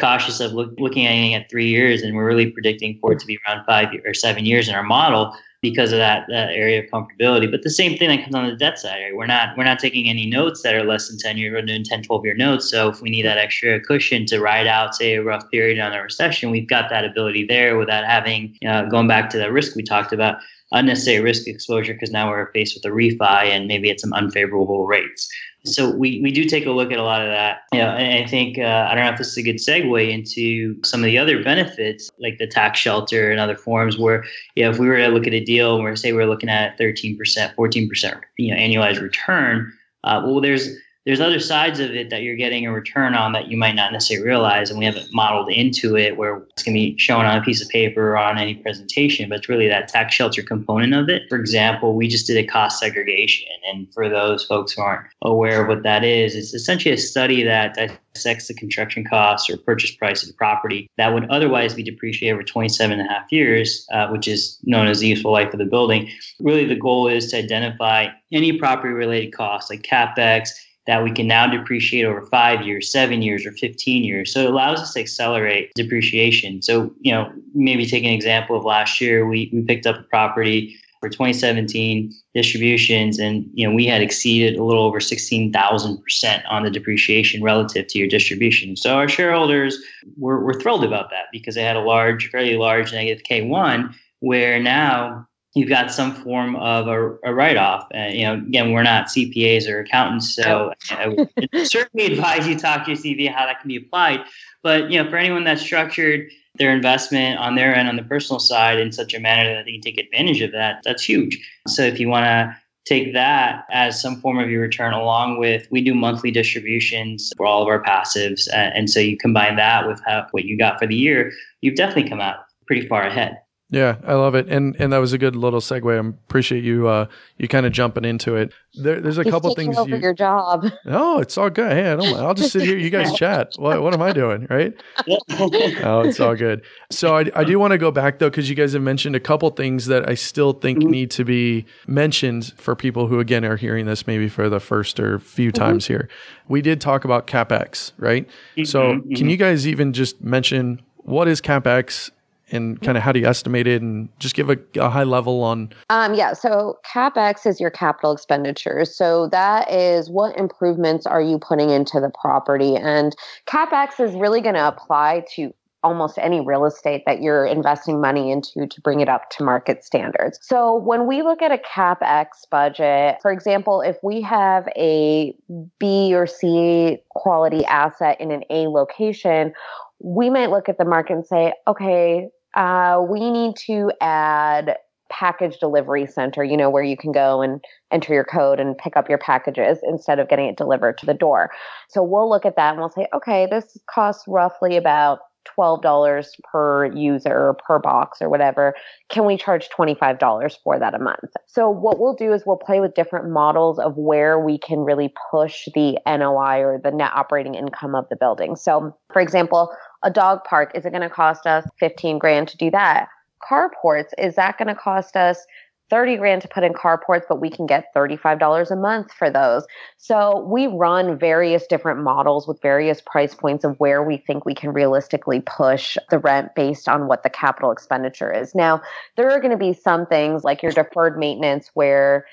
[0.00, 3.18] cautious of look, looking at anything at three years, and we're really predicting for it
[3.18, 6.82] to be around five or seven years in our model because of that, that area
[6.82, 7.48] of comfortability.
[7.48, 9.16] But the same thing that comes on the debt side, right?
[9.16, 12.02] We're not we're not taking any notes that are less than 10 year, doing 10,
[12.02, 12.68] 12 year notes.
[12.68, 15.92] So if we need that extra cushion to ride out, say, a rough period on
[15.92, 19.76] a recession, we've got that ability there without having uh, going back to that risk
[19.76, 20.38] we talked about,
[20.72, 24.84] unnecessary risk exposure because now we're faced with a refi and maybe at some unfavorable
[24.86, 25.30] rates.
[25.64, 27.60] So we, we do take a look at a lot of that.
[27.72, 30.10] You know, and I think uh, I don't know if this is a good segue
[30.10, 33.96] into some of the other benefits, like the tax shelter and other forms.
[33.96, 34.24] Where
[34.56, 36.76] you know, if we were to look at a deal where say we're looking at
[36.78, 37.16] 13%,
[37.54, 39.72] 14%, you know, annualized return,
[40.02, 40.68] uh, well, there's
[41.04, 43.92] there's other sides of it that you're getting a return on that you might not
[43.92, 47.38] necessarily realize and we haven't modeled into it where it's going to be shown on
[47.38, 50.94] a piece of paper or on any presentation but it's really that tax shelter component
[50.94, 51.22] of it.
[51.28, 55.62] For example we just did a cost segregation and for those folks who aren't aware
[55.62, 57.74] of what that is it's essentially a study that
[58.14, 62.34] dissects the construction costs or purchase price of the property that would otherwise be depreciated
[62.34, 65.58] over 27 and a half years uh, which is known as the useful life of
[65.58, 66.08] the building.
[66.38, 70.50] Really the goal is to identify any property related costs like capex
[70.86, 74.32] that we can now depreciate over five years, seven years, or 15 years.
[74.32, 76.60] So it allows us to accelerate depreciation.
[76.60, 80.02] So, you know, maybe take an example of last year, we, we picked up a
[80.02, 86.62] property for 2017 distributions and you know we had exceeded a little over 16,000% on
[86.62, 88.76] the depreciation relative to your distribution.
[88.76, 89.76] So our shareholders
[90.16, 94.62] were, were thrilled about that because they had a large, fairly large negative K1 where
[94.62, 97.86] now you've got some form of a, a write-off.
[97.92, 101.28] And, you know, again, we're not CPAs or accountants, so I would
[101.64, 104.20] certainly advise you talk to your CV how that can be applied.
[104.62, 108.38] But you know, for anyone that's structured their investment on their end on the personal
[108.38, 111.38] side in such a manner that they can take advantage of that, that's huge.
[111.66, 115.68] So if you want to take that as some form of your return along with
[115.70, 120.00] we do monthly distributions for all of our passives and so you combine that with
[120.04, 123.40] how, what you got for the year you've definitely come out pretty far ahead
[123.72, 125.90] yeah, I love it, and and that was a good little segue.
[125.90, 127.06] I appreciate you uh,
[127.38, 128.52] you kind of jumping into it.
[128.74, 130.66] There, there's a He's couple things over you, your job.
[130.84, 131.72] No, it's all good.
[131.72, 132.14] Hey, I don't.
[132.20, 132.76] I'll just sit here.
[132.76, 133.54] You guys chat.
[133.56, 134.46] What what am I doing?
[134.50, 134.74] Right?
[135.08, 136.62] oh, it's all good.
[136.90, 139.20] So I I do want to go back though because you guys have mentioned a
[139.20, 140.90] couple things that I still think mm-hmm.
[140.90, 145.00] need to be mentioned for people who again are hearing this maybe for the first
[145.00, 145.64] or few mm-hmm.
[145.64, 146.10] times here.
[146.46, 148.28] We did talk about capex, right?
[148.28, 148.64] Mm-hmm.
[148.64, 149.28] So can mm-hmm.
[149.28, 152.10] you guys even just mention what is capex
[152.52, 153.82] and kind of how do you estimate it?
[153.82, 158.12] And just give a, a high level on um, yeah so capex is your capital
[158.12, 158.94] expenditures.
[158.96, 162.76] So that is what improvements are you putting into the property?
[162.76, 163.14] And
[163.46, 168.30] capex is really going to apply to almost any real estate that you're investing money
[168.30, 170.38] into to bring it up to market standards.
[170.42, 175.34] So when we look at a capex budget, for example, if we have a
[175.78, 179.52] B or C quality asset in an A location,
[179.98, 184.76] we might look at the market and say, okay, uh, we need to add
[185.10, 188.96] package delivery center, you know, where you can go and enter your code and pick
[188.96, 191.50] up your packages instead of getting it delivered to the door.
[191.88, 195.18] So we'll look at that and we'll say, okay, this costs roughly about
[195.58, 198.74] $12 per user or per box or whatever,
[199.08, 201.32] can we charge $25 for that a month?
[201.46, 205.12] So what we'll do is we'll play with different models of where we can really
[205.30, 208.56] push the NOI or the net operating income of the building.
[208.56, 212.56] So for example, a dog park, is it going to cost us 15 grand to
[212.56, 213.08] do that?
[213.42, 215.44] Carports, is that going to cost us
[215.92, 219.66] 30 grand to put in carports, but we can get $35 a month for those.
[219.98, 224.54] So we run various different models with various price points of where we think we
[224.54, 228.54] can realistically push the rent based on what the capital expenditure is.
[228.54, 228.80] Now,
[229.18, 232.24] there are going to be some things like your deferred maintenance where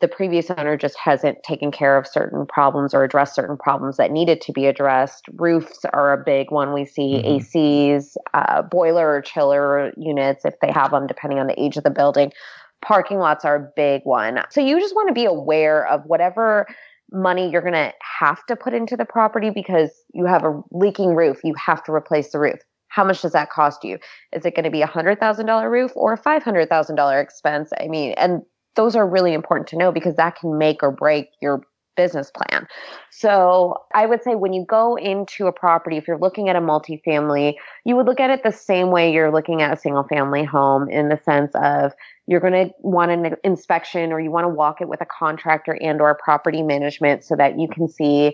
[0.00, 4.12] the previous owner just hasn't taken care of certain problems or addressed certain problems that
[4.12, 5.24] needed to be addressed.
[5.34, 7.58] Roofs are a big one we see, mm-hmm.
[7.58, 11.84] ACs, uh, boiler or chiller units, if they have them, depending on the age of
[11.84, 12.32] the building
[12.80, 14.40] parking lots are a big one.
[14.50, 16.66] So you just want to be aware of whatever
[17.12, 21.14] money you're going to have to put into the property because you have a leaking
[21.14, 21.38] roof.
[21.42, 22.60] You have to replace the roof.
[22.88, 23.98] How much does that cost you?
[24.32, 27.70] Is it going to be a $100,000 roof or a $500,000 expense?
[27.80, 28.42] I mean, and
[28.76, 31.62] those are really important to know because that can make or break your
[31.98, 32.66] business plan.
[33.10, 36.60] So I would say when you go into a property, if you're looking at a
[36.60, 37.54] multifamily,
[37.84, 40.88] you would look at it the same way you're looking at a single family home
[40.88, 41.92] in the sense of
[42.28, 45.76] you're going to want an inspection or you want to walk it with a contractor
[45.80, 48.32] and or property management so that you can see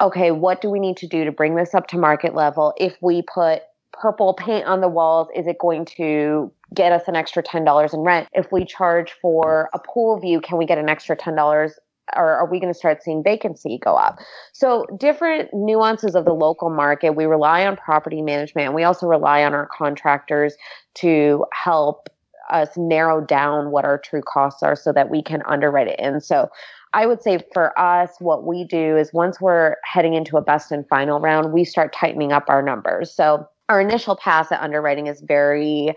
[0.00, 2.96] okay what do we need to do to bring this up to market level if
[3.00, 3.62] we put
[4.02, 8.00] purple paint on the walls is it going to get us an extra $10 in
[8.00, 11.70] rent if we charge for a pool view can we get an extra $10
[12.16, 14.18] or are we going to start seeing vacancy go up?
[14.52, 17.12] So different nuances of the local market.
[17.12, 20.56] We rely on property management and we also rely on our contractors
[20.94, 22.08] to help
[22.50, 26.20] us narrow down what our true costs are so that we can underwrite it in.
[26.20, 26.50] So
[26.92, 30.72] I would say for us, what we do is once we're heading into a best
[30.72, 33.14] and final round, we start tightening up our numbers.
[33.14, 35.94] So our initial pass at underwriting is very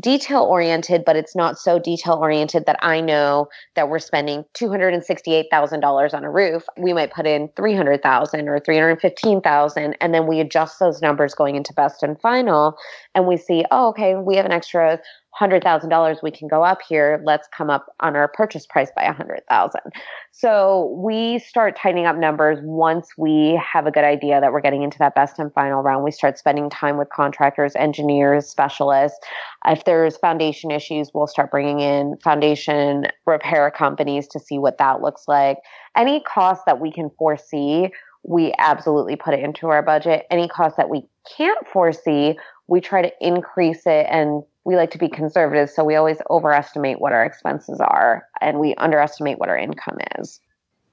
[0.00, 6.14] detail oriented, but it's not so detail oriented that I know that we're spending $268,000
[6.14, 6.62] on a roof.
[6.76, 11.72] We might put in 300,000 or 315,000 and then we adjust those numbers going into
[11.72, 12.76] best and final
[13.18, 15.00] and we see, oh, okay, we have an extra
[15.40, 17.20] $100,000 we can go up here.
[17.24, 19.80] Let's come up on our purchase price by a 100,000.
[20.30, 24.84] So we start tightening up numbers once we have a good idea that we're getting
[24.84, 26.04] into that best and final round.
[26.04, 29.18] We start spending time with contractors, engineers, specialists.
[29.66, 35.02] If there's foundation issues, we'll start bringing in foundation repair companies to see what that
[35.02, 35.58] looks like.
[35.96, 37.88] Any cost that we can foresee,
[38.22, 40.24] we absolutely put it into our budget.
[40.30, 41.02] Any cost that we
[41.36, 42.36] can't foresee,
[42.68, 47.00] we try to increase it and we like to be conservative, so we always overestimate
[47.00, 50.40] what our expenses are and we underestimate what our income is.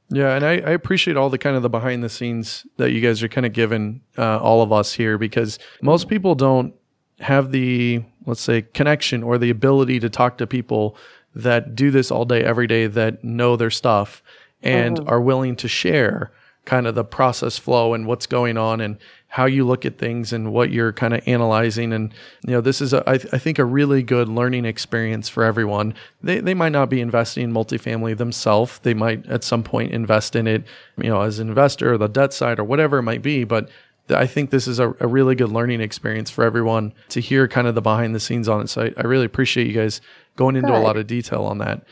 [0.09, 3.01] Yeah, and I, I appreciate all the kind of the behind the scenes that you
[3.01, 6.73] guys are kind of giving uh, all of us here because most people don't
[7.19, 10.97] have the let's say connection or the ability to talk to people
[11.33, 14.21] that do this all day every day that know their stuff
[14.61, 15.09] and mm-hmm.
[15.09, 16.31] are willing to share
[16.65, 20.31] kind of the process flow and what's going on and how you look at things
[20.31, 21.91] and what you're kind of analyzing.
[21.91, 22.13] And,
[22.45, 25.43] you know, this is, a, I, th- I think, a really good learning experience for
[25.43, 25.93] everyone.
[26.23, 28.79] They, they might not be investing in multifamily themselves.
[28.79, 30.63] They might at some point invest in it,
[30.97, 33.43] you know, as an investor or the debt side or whatever it might be.
[33.43, 33.69] But
[34.09, 37.67] I think this is a, a really good learning experience for everyone to hear kind
[37.67, 38.69] of the behind the scenes on it.
[38.69, 39.99] So I, I really appreciate you guys
[40.37, 40.77] going into good.
[40.77, 41.83] a lot of detail on that.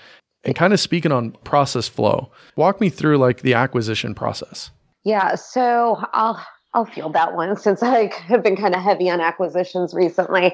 [0.46, 4.69] And kind of speaking on process flow, walk me through like the acquisition process.
[5.04, 9.22] Yeah, so I'll I'll field that one since I have been kind of heavy on
[9.22, 10.54] acquisitions recently.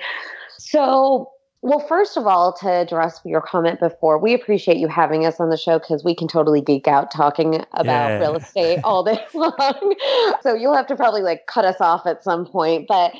[0.58, 5.40] So, well, first of all, to address your comment before, we appreciate you having us
[5.40, 8.20] on the show because we can totally geek out talking about yeah.
[8.20, 9.96] real estate all day long.
[10.42, 12.88] so you'll have to probably like cut us off at some point.
[12.88, 13.14] But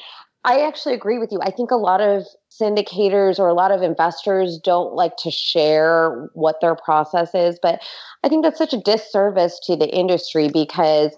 [0.46, 1.40] I actually agree with you.
[1.42, 6.30] I think a lot of syndicators or a lot of investors don't like to share
[6.34, 7.82] what their process is, but
[8.24, 11.12] I think that's such a disservice to the industry because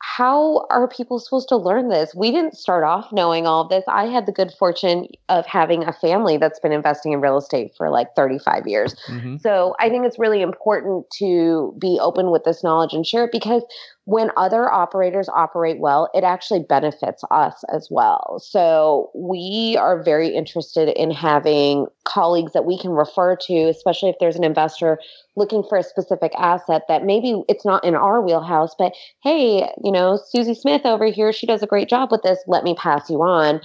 [0.00, 2.14] how are people supposed to learn this?
[2.14, 3.84] We didn't start off knowing all of this.
[3.88, 7.72] I had the good fortune of having a family that's been investing in real estate
[7.76, 8.94] for like 35 years.
[9.08, 9.36] Mm-hmm.
[9.38, 13.32] So I think it's really important to be open with this knowledge and share it
[13.32, 13.62] because
[14.08, 18.40] when other operators operate well, it actually benefits us as well.
[18.42, 24.16] So we are very interested in having colleagues that we can refer to, especially if
[24.18, 24.98] there's an investor
[25.36, 29.92] looking for a specific asset that maybe it's not in our wheelhouse, but hey, you
[29.92, 32.38] know, Susie Smith over here, she does a great job with this.
[32.46, 33.60] Let me pass you on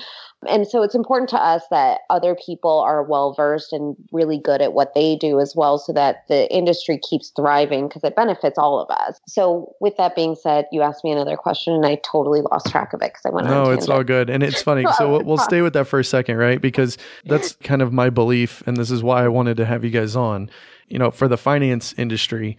[0.48, 4.62] And so it's important to us that other people are well versed and really good
[4.62, 8.58] at what they do as well so that the industry keeps thriving because it benefits
[8.58, 9.20] all of us.
[9.28, 12.94] So with that being said, you asked me another question and I totally lost track
[12.94, 14.30] of it because I went No, it's all good.
[14.30, 14.86] And it's funny.
[14.98, 16.62] So we'll, we'll stay with that for a second, right?
[16.62, 19.92] Because that's kind of my belief and this is why I wanted to have you
[19.92, 20.50] guys on.
[20.88, 22.58] You know, for the finance industry,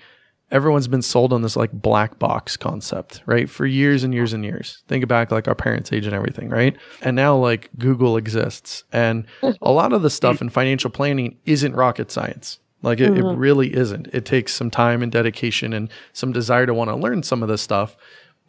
[0.50, 3.48] everyone's been sold on this like black box concept, right?
[3.48, 4.82] For years and years and years.
[4.88, 6.76] Think back like our parents' age and everything, right?
[7.02, 8.84] And now like Google exists.
[8.92, 12.58] And a lot of the stuff in financial planning isn't rocket science.
[12.82, 13.26] Like it, mm-hmm.
[13.26, 14.08] it really isn't.
[14.12, 17.48] It takes some time and dedication and some desire to want to learn some of
[17.48, 17.96] this stuff.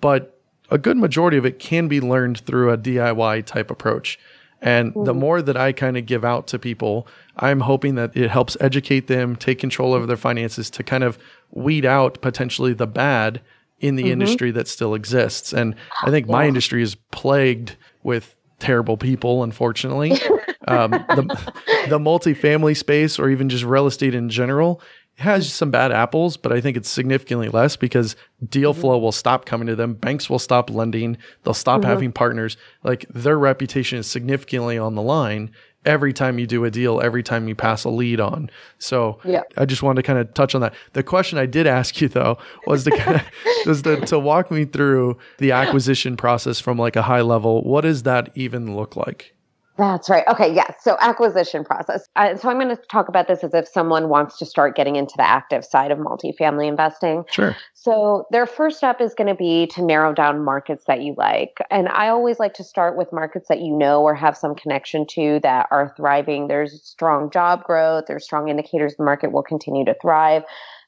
[0.02, 0.38] But
[0.70, 4.20] a good majority of it can be learned through a DIY type approach.
[4.62, 5.06] And mm-hmm.
[5.06, 8.56] the more that I kind of give out to people, I'm hoping that it helps
[8.62, 11.18] educate them, take control over their finances to kind of
[11.52, 13.42] weed out potentially the bad
[13.80, 14.14] in the mm-hmm.
[14.14, 15.54] industry that still exists.
[15.54, 16.32] And I think yeah.
[16.32, 20.12] my industry is plagued with terrible people, unfortunately.
[20.68, 21.54] um, the,
[21.90, 24.82] the multifamily space or even just real estate in general
[25.18, 28.16] has some bad apples, but I think it's significantly less because
[28.50, 28.82] deal mm-hmm.
[28.82, 29.94] flow will stop coming to them.
[29.94, 31.18] Banks will stop lending.
[31.44, 31.90] They'll stop mm-hmm.
[31.90, 32.58] having partners.
[32.84, 35.52] Like their reputation is significantly on the line
[35.86, 38.50] every time you do a deal, every time you pass a lead on.
[38.80, 39.44] So yeah.
[39.58, 40.74] I just wanted to kind of touch on that.
[40.94, 44.52] The question I did ask you though was to kind of was to, to walk
[44.52, 47.64] me through the acquisition process from like a high level.
[47.64, 49.35] What does that even look like?
[49.78, 50.24] That's right.
[50.28, 50.54] Okay.
[50.54, 50.76] Yes.
[50.82, 52.08] So acquisition process.
[52.16, 54.96] Uh, so I'm going to talk about this as if someone wants to start getting
[54.96, 57.26] into the active side of multifamily investing.
[57.30, 57.56] Sure.
[57.74, 61.58] So their first step is going to be to narrow down markets that you like.
[61.70, 65.06] And I always like to start with markets that you know or have some connection
[65.08, 66.48] to that are thriving.
[66.48, 68.06] There's strong job growth.
[68.08, 70.44] There's strong indicators the market will continue to thrive.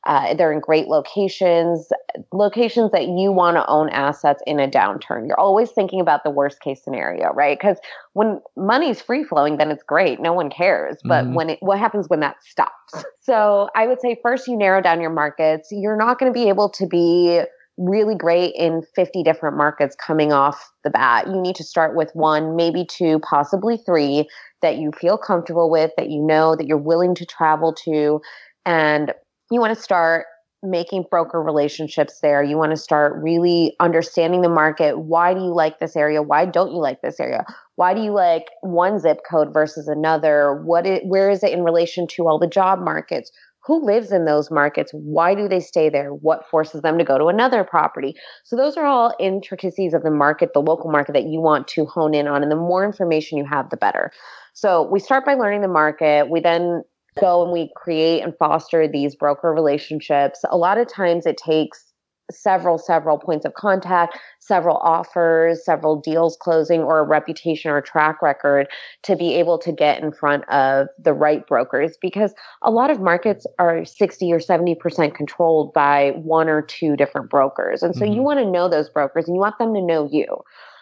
[0.07, 1.89] Uh, they're in great locations,
[2.31, 5.27] locations that you want to own assets in a downturn.
[5.27, 7.59] You're always thinking about the worst case scenario, right?
[7.59, 7.77] Because
[8.13, 10.21] when money's free flowing, then it's great.
[10.21, 10.97] No one cares.
[11.03, 11.33] But mm-hmm.
[11.33, 12.73] when it, what happens when that stops?
[13.27, 15.67] So I would say first you narrow down your markets.
[15.69, 17.41] You're not going to be able to be
[17.77, 21.27] really great in 50 different markets coming off the bat.
[21.27, 24.29] You need to start with one, maybe two, possibly three
[24.61, 28.21] that you feel comfortable with, that you know that you're willing to travel to.
[28.65, 29.13] And
[29.51, 30.25] you want to start
[30.63, 32.43] making broker relationships there.
[32.43, 34.97] You want to start really understanding the market.
[34.99, 36.21] Why do you like this area?
[36.21, 37.45] Why don't you like this area?
[37.75, 40.61] Why do you like one zip code versus another?
[40.65, 43.31] What where is it in relation to all the job markets?
[43.65, 44.91] Who lives in those markets?
[44.93, 46.11] Why do they stay there?
[46.11, 48.15] What forces them to go to another property?
[48.45, 51.85] So those are all intricacies of the market, the local market that you want to
[51.85, 52.43] hone in on.
[52.43, 54.11] And the more information you have, the better.
[54.53, 56.29] So we start by learning the market.
[56.29, 56.83] We then
[57.19, 60.43] go and we create and foster these broker relationships.
[60.49, 61.87] A lot of times it takes
[62.31, 67.81] several, several points of contact, several offers, several deals closing, or a reputation or a
[67.81, 68.67] track record
[69.03, 72.99] to be able to get in front of the right brokers because a lot of
[72.99, 77.81] markets are 60 or 70% controlled by one or two different brokers.
[77.81, 78.13] And so mm-hmm.
[78.13, 80.25] you want to know those brokers and you want them to know you.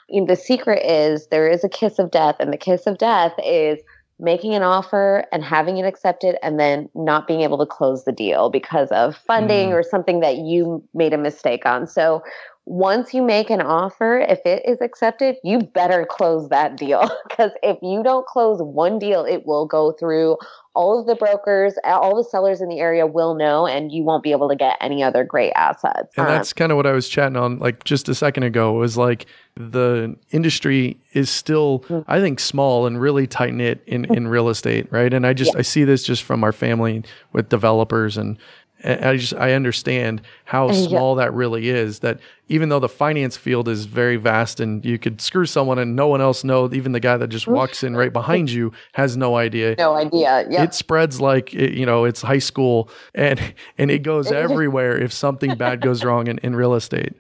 [0.10, 3.34] And the secret is there is a kiss of death, and the kiss of death
[3.44, 3.80] is
[4.20, 8.12] making an offer and having it accepted and then not being able to close the
[8.12, 9.74] deal because of funding mm.
[9.74, 11.86] or something that you made a mistake on.
[11.86, 12.24] So
[12.66, 17.52] once you make an offer, if it is accepted, you better close that deal because
[17.62, 20.38] if you don't close one deal, it will go through
[20.76, 24.24] all of the brokers, all the sellers in the area will know, and you won't
[24.24, 26.14] be able to get any other great assets.
[26.18, 28.74] And um, that's kind of what I was chatting on like just a second ago
[28.74, 32.10] was like the industry is still, mm-hmm.
[32.12, 35.14] I think, small and really tight knit in, in real estate, right?
[35.14, 35.60] And I just, yeah.
[35.60, 38.38] I see this just from our family with developers and
[38.84, 42.00] I just I understand how small that really is.
[42.00, 42.20] That
[42.50, 46.08] even though the finance field is very vast and you could screw someone and no
[46.08, 49.38] one else know, even the guy that just walks in right behind you has no
[49.38, 49.76] idea.
[49.78, 50.46] No idea.
[50.50, 50.64] Yeah.
[50.64, 53.40] It spreads like you know it's high school and
[53.78, 57.14] and it goes everywhere if something bad goes wrong in, in real estate.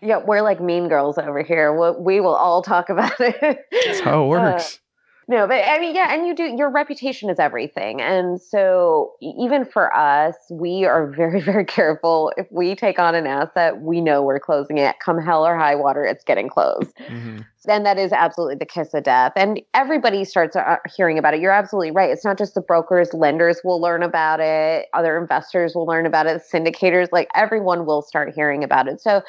[0.00, 1.72] Yeah, we're like mean girls over here.
[1.72, 3.60] We, we will all talk about it.
[3.86, 4.78] That's how it works.
[4.83, 4.83] Uh,
[5.26, 8.00] no, but I mean, yeah, and you do, your reputation is everything.
[8.00, 12.32] And so even for us, we are very, very careful.
[12.36, 14.96] If we take on an asset, we know we're closing it.
[15.00, 16.94] Come hell or high water, it's getting closed.
[16.96, 17.38] Mm-hmm.
[17.66, 19.32] And that is absolutely the kiss of death.
[19.36, 21.40] And everybody starts uh, hearing about it.
[21.40, 22.10] You're absolutely right.
[22.10, 26.26] It's not just the brokers, lenders will learn about it, other investors will learn about
[26.26, 29.00] it, syndicators, like everyone will start hearing about it.
[29.00, 29.22] So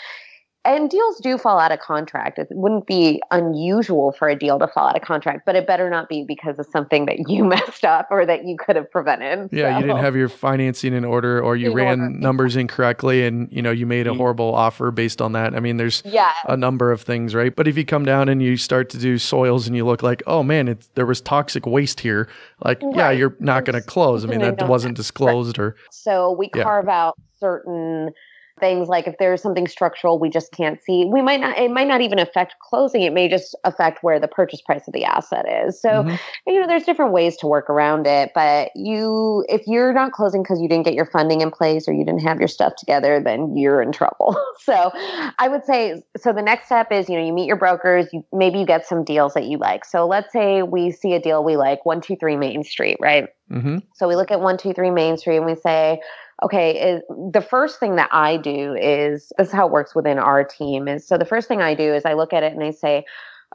[0.66, 2.40] and deals do fall out of contract.
[2.40, 5.90] It wouldn't be unusual for a deal to fall out of contract, but it better
[5.90, 9.50] not be because of something that you messed up or that you could have prevented.
[9.52, 9.78] Yeah, so.
[9.80, 12.10] you didn't have your financing in order or you In ran order.
[12.14, 14.18] numbers incorrectly and you know you made a Mhm.
[14.18, 15.56] horrible offer based on that.
[15.56, 16.32] I mean, there's Yeah.
[16.48, 17.56] a number of things, right?
[17.56, 20.24] But if you come down and you start to do soils and you look like,
[20.28, 22.28] oh man, it's, there was toxic waste here,
[22.64, 24.24] like, yeah, you're not going to close.
[24.26, 26.64] I mean, that wasn't disclosed or, So we Yeah.
[26.64, 28.12] carve out certain
[28.60, 31.88] things like if there's something structural we just can't see we might not it might
[31.88, 35.46] not even affect closing it may just affect where the purchase price of the asset
[35.66, 36.18] is so Mhm.
[36.48, 40.42] you know there's different ways to work around it but you if you're not closing
[40.42, 43.20] because you didn't get your funding in place or you didn't have your stuff together
[43.20, 44.90] then you're in trouble so
[45.38, 48.24] i would say so the next step is you know you meet your brokers you
[48.32, 51.44] maybe you get some deals that you like so let's say we see a deal
[51.44, 53.84] we like 123 main street right Mhm.
[53.94, 56.02] so we look at 123 main street and we say
[56.44, 60.44] okay the first thing that i do is this is how it works within our
[60.44, 62.72] team is so the first thing i do is i look at it and i
[62.72, 63.06] say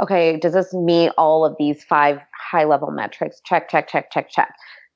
[0.01, 2.18] okay does this meet all of these five
[2.51, 3.41] high level metrics?
[3.45, 4.55] Check check check check check.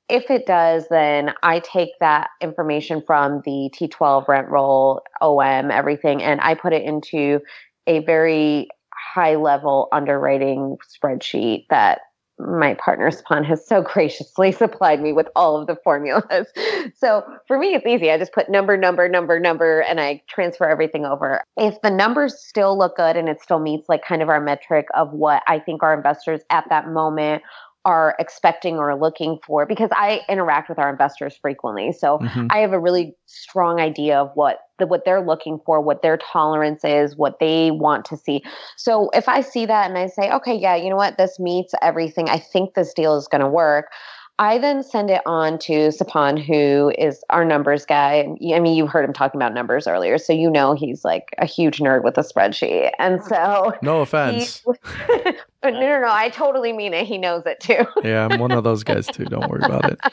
[0.09, 6.21] If it does then i take that information from the t12 rent roll om everything
[6.21, 7.39] and i put it into
[7.87, 12.01] a very high level underwriting spreadsheet that
[12.37, 16.47] my partner Sapan has so graciously supplied me with all of the formulas.
[16.97, 18.11] So for me, it's easy.
[18.11, 21.41] I just put number, number, number, number, and I transfer everything over.
[21.57, 24.87] If the numbers still look good and it still meets like kind of our metric
[24.95, 27.43] of what I think our investors at that moment
[27.85, 31.91] are expecting or looking for, because I interact with our investors frequently.
[31.91, 32.47] So Mhm.
[32.49, 36.17] I have a really strong idea of what the, what they're looking for, what their
[36.17, 38.43] tolerance is, what they want to see.
[38.75, 41.73] So if I see that and I say, okay, yeah, you know what, this meets
[41.81, 42.27] everything.
[42.27, 43.85] I think this deal is going to work.
[44.37, 48.27] I then send it on to Sapan, who is our numbers guy.
[48.53, 51.45] I mean, you heard him talking about numbers earlier, so you know he's like a
[51.45, 52.91] huge nerd with a spreadsheet.
[52.99, 54.61] And so, no he, offense.
[55.63, 57.05] no, no, no, I totally mean it.
[57.05, 57.85] He knows it too.
[58.03, 59.23] yeah, I'm one of those guys too.
[59.23, 59.99] Don't worry about it.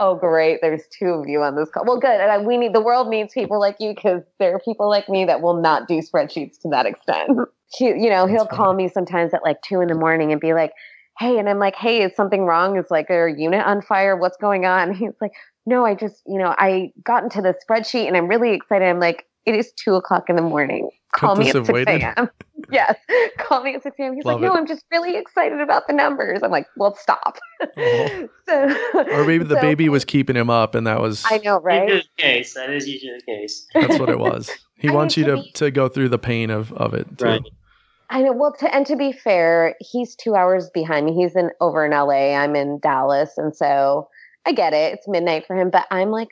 [0.00, 0.58] Oh, great.
[0.62, 1.84] There's two of you on this call.
[1.84, 2.20] Well, good.
[2.20, 5.24] And we need the world needs people like you because there are people like me
[5.26, 7.30] that will not do spreadsheets to that extent.
[7.68, 10.40] He, you know, he'll That's call me sometimes at like two in the morning and
[10.40, 10.72] be like,
[11.20, 12.76] "Hey," and I'm like, "Hey, is something wrong?
[12.76, 14.16] Is like our unit on fire?
[14.16, 15.32] What's going on?" He's like,
[15.66, 18.98] "No, I just, you know, I got into the spreadsheet and I'm really excited." I'm
[19.00, 20.90] like, "It is two o'clock in the morning.
[21.14, 22.30] Call Couldn't me at six a.m."
[22.72, 22.96] yes,
[23.38, 24.14] call me at six a.m.
[24.14, 24.58] He's Love like, "No, it.
[24.58, 27.38] I'm just really excited about the numbers." I'm like, "Well, stop."
[27.76, 28.28] Oh.
[28.48, 31.60] so, Or maybe the so- baby was keeping him up and that was I know,
[31.60, 31.82] right?
[31.88, 32.54] Usually the case.
[32.54, 33.66] That is usually the case.
[33.74, 34.50] that's what it was.
[34.76, 36.94] He I wants mean, you to to, me- to go through the pain of, of
[36.94, 37.24] it too.
[37.24, 37.42] Right.
[38.10, 38.32] I know.
[38.32, 41.14] Well, to, and to be fair, he's two hours behind me.
[41.14, 42.34] He's in over in LA.
[42.34, 44.08] I'm in Dallas, and so
[44.44, 44.94] I get it.
[44.94, 46.30] It's midnight for him, but I'm like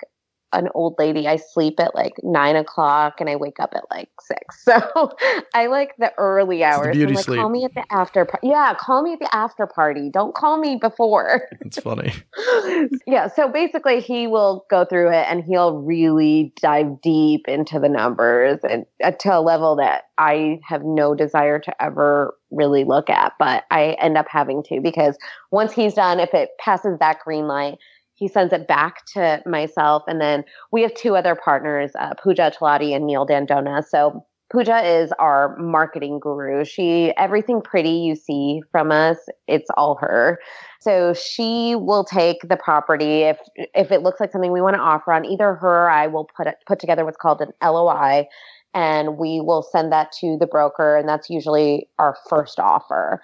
[0.52, 1.26] an old lady.
[1.26, 4.64] I sleep at like nine o'clock and I wake up at like six.
[4.68, 5.12] So
[5.54, 6.94] I like the early the hours.
[6.94, 7.40] beauty I'm like, sleep.
[7.40, 8.26] call me at the after.
[8.26, 10.10] Par- yeah, call me at the after party.
[10.12, 11.48] Don't call me before.
[11.60, 12.12] It's funny.
[13.06, 13.28] yeah.
[13.28, 18.60] So basically, he will go through it and he'll really dive deep into the numbers
[18.68, 23.34] and uh, to a level that I have no desire to ever really look at,
[23.38, 25.16] but I end up having to because
[25.50, 27.78] once he's done, if it passes that green light,
[28.18, 30.02] he sends it back to myself.
[30.08, 33.84] And then we have two other partners, uh, Pooja Talati and Neil Dandona.
[33.84, 36.64] So Pooja is our marketing guru.
[36.64, 40.40] She, everything pretty you see from us, it's all her.
[40.80, 44.80] So she will take the property if if it looks like something we want to
[44.80, 45.24] offer on.
[45.26, 48.26] Either her or I will put it, put together what's called an LOI,
[48.74, 53.20] and we will send that to the broker, and that's usually our first offer.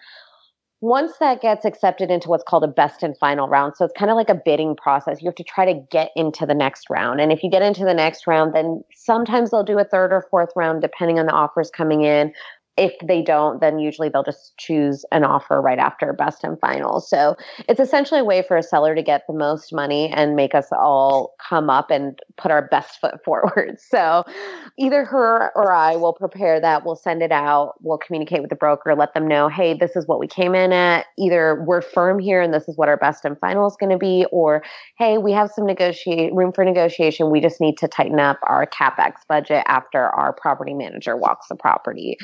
[0.85, 4.11] Once that gets accepted into what's called a best and final round, so it's kind
[4.11, 5.23] of like a bidding process.
[5.23, 7.87] You have to try to get into the next round, and if you get into
[7.87, 11.33] the next round, then sometimes they'll do a third or fourth round depending on the
[11.33, 12.35] offers coming in
[12.77, 17.01] if they don't, then usually they'll just choose an offer right after best and final.
[17.01, 17.37] So
[17.69, 20.67] it's essentially a way for a seller to get the most money and make us
[20.73, 23.79] all come up and put our best foot forward.
[23.79, 24.25] So
[24.79, 26.85] either her or I will prepare that.
[26.85, 27.75] We'll send it out.
[27.81, 30.73] We'll communicate with the broker, let them know, hey, this is what we came in
[30.73, 31.07] at.
[31.17, 33.99] Either we're firm here and this is what our best and final is going to
[33.99, 34.65] be, or
[34.99, 37.31] hey, we have some negotiate room for negotiation.
[37.31, 41.55] We just need to tighten up our capex budget after our property manager walks the
[41.55, 42.17] property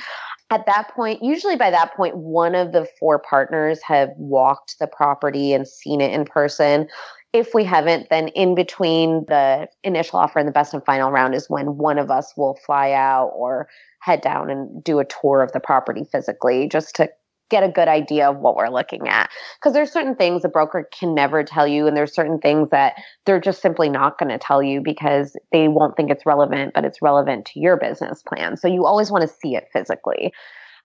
[0.51, 4.89] at that point, usually by that point, one of the four partners have walked the
[4.89, 6.89] property and seen it in person.
[7.33, 11.35] If we haven't, then in between the initial offer and the best and final round
[11.35, 13.69] is when one of us will fly out or
[14.01, 17.09] head down and do a tour of the property physically just to
[17.51, 19.31] get a good idea of what we're looking at.
[19.59, 22.95] Because there's certain things a broker can never tell you, and there's certain things that
[23.27, 26.85] they're just simply not going to tell you because they won't think it's relevant, but
[26.85, 28.57] it's relevant to your business plan.
[28.57, 30.33] So you always want to see it physically.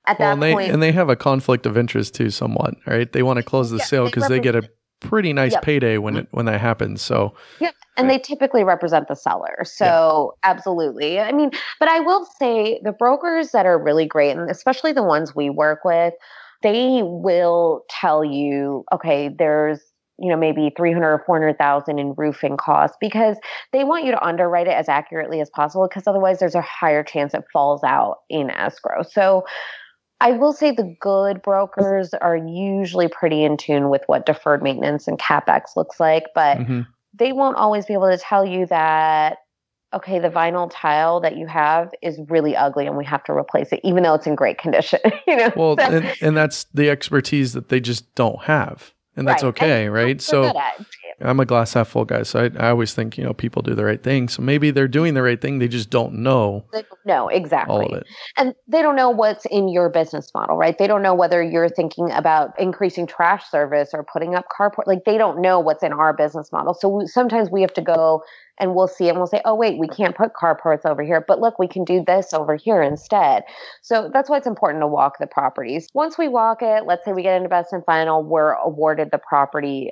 [0.07, 2.75] At well, that and they, point, and they have a conflict of interest too, somewhat,
[2.85, 3.11] right?
[3.11, 5.61] They want to close the Yeah, sale they because they get a pretty nice Yep.
[5.61, 6.37] payday when it mm-hmm.
[6.37, 7.01] when that happens.
[7.01, 9.57] So yeah, And they typically represent the seller.
[9.63, 11.19] So, absolutely.
[11.19, 15.03] I mean, but I will say the brokers that are really great, and especially the
[15.03, 16.13] ones we work with,
[16.65, 19.79] they will tell you, okay, there's
[20.17, 23.37] you know maybe 300 or 400,000 in roofing costs because
[23.71, 27.03] they want you to underwrite it as accurately as possible because otherwise there's a higher
[27.03, 29.03] chance it falls out in escrow.
[29.03, 29.43] So
[30.21, 35.07] I will say the good brokers are usually pretty in tune with what deferred maintenance
[35.07, 36.87] and capex looks like, but mhm.
[37.13, 39.37] they won't always be able to tell you that
[39.95, 43.71] okay the vinyl tile that you have is really ugly and we have to replace
[43.71, 46.89] it even though it's in great condition you know well, So- and, and that's the
[46.89, 49.49] expertise that they just don't have, and that's Right.
[49.49, 50.21] okay, And right?
[50.21, 50.85] So good at it.
[51.21, 53.73] I'm a glass half full guy, so I, I always think you know people do
[53.73, 54.27] the right thing.
[54.27, 57.73] So maybe they're doing the right thing, they just don't know They don't know exactly.
[57.75, 58.07] all of it.
[58.37, 60.77] and they don't know what's in your business model right?
[60.77, 65.05] They don't know whether you're thinking about increasing trash service or putting up carport like
[65.05, 66.73] they don't know what's in our business model.
[66.73, 68.21] So we, sometimes we have to go
[68.59, 71.39] and we'll see and we'll say oh wait we can't put carports over here but
[71.41, 73.43] look we can do this over here instead.
[73.81, 75.87] So that's why it's important to walk the properties.
[75.93, 79.17] Once we walk it let's say we get into best and final we're awarded the
[79.19, 79.91] property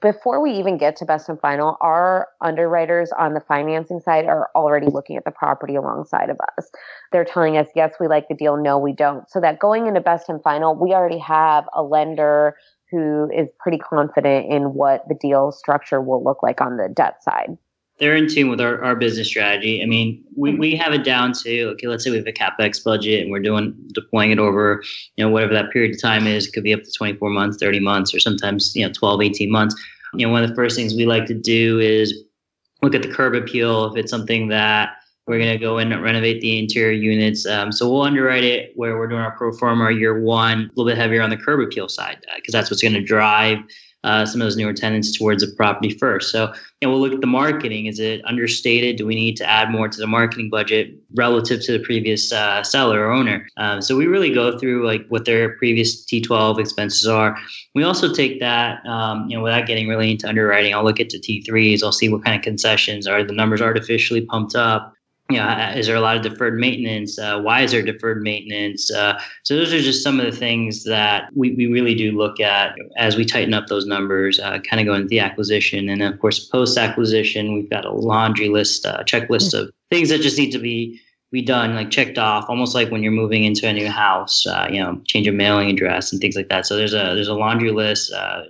[0.00, 4.50] before we even get to best and final, our underwriters on the financing side are
[4.54, 6.70] already looking at the property alongside of us.
[7.12, 9.28] They're telling us, yes, we like the deal, no, we don't.
[9.30, 12.56] So that going into best and final, we already have a lender
[12.90, 17.22] who is pretty confident in what the deal structure will look like on the debt
[17.22, 17.58] side.
[17.98, 19.82] They're in tune with our, our business strategy.
[19.82, 22.82] I mean, we, we have it down to okay, let's say we have a capex
[22.82, 24.82] budget and we're doing deploying it over,
[25.16, 26.46] you know, whatever that period of time is.
[26.46, 29.50] It could be up to 24 months, 30 months, or sometimes, you know, 12, 18
[29.50, 29.76] months.
[30.14, 32.24] You know, one of the first things we like to do is
[32.82, 36.02] look at the curb appeal if it's something that we're going to go in and
[36.02, 37.46] renovate the interior units.
[37.46, 40.84] Um, so we'll underwrite it where we're doing our pro forma year one, a little
[40.84, 43.58] bit heavier on the curb appeal side, because that's what's going to drive
[44.04, 46.30] uh, some of those newer tenants towards the property first.
[46.30, 47.86] So, you know, we'll look at the marketing.
[47.86, 48.96] Is it understated?
[48.96, 52.62] Do we need to add more to the marketing budget relative to the previous uh,
[52.62, 53.48] seller or owner?
[53.56, 57.36] Um, so we really go through like what their previous T12 expenses are.
[57.74, 60.74] We also take that, um, you know, without getting really into underwriting.
[60.74, 61.82] I'll look at the T3s.
[61.82, 64.94] I'll see what kind of concessions are the numbers artificially pumped up
[65.34, 67.18] you know, is there a lot of deferred maintenance?
[67.18, 68.90] Uh, why is there deferred maintenance?
[68.92, 72.40] Uh, so those are just some of the things that we, we really do look
[72.40, 75.88] at as we tighten up those numbers, uh, kind of go into the acquisition.
[75.88, 80.20] And of course, post acquisition, we've got a laundry list, uh, checklist of things that
[80.20, 81.00] just need to be
[81.32, 84.68] be done, like checked off, almost like when you're moving into a new house, uh,
[84.70, 86.64] you know, change of mailing address and things like that.
[86.64, 88.42] So there's a there's a laundry list uh,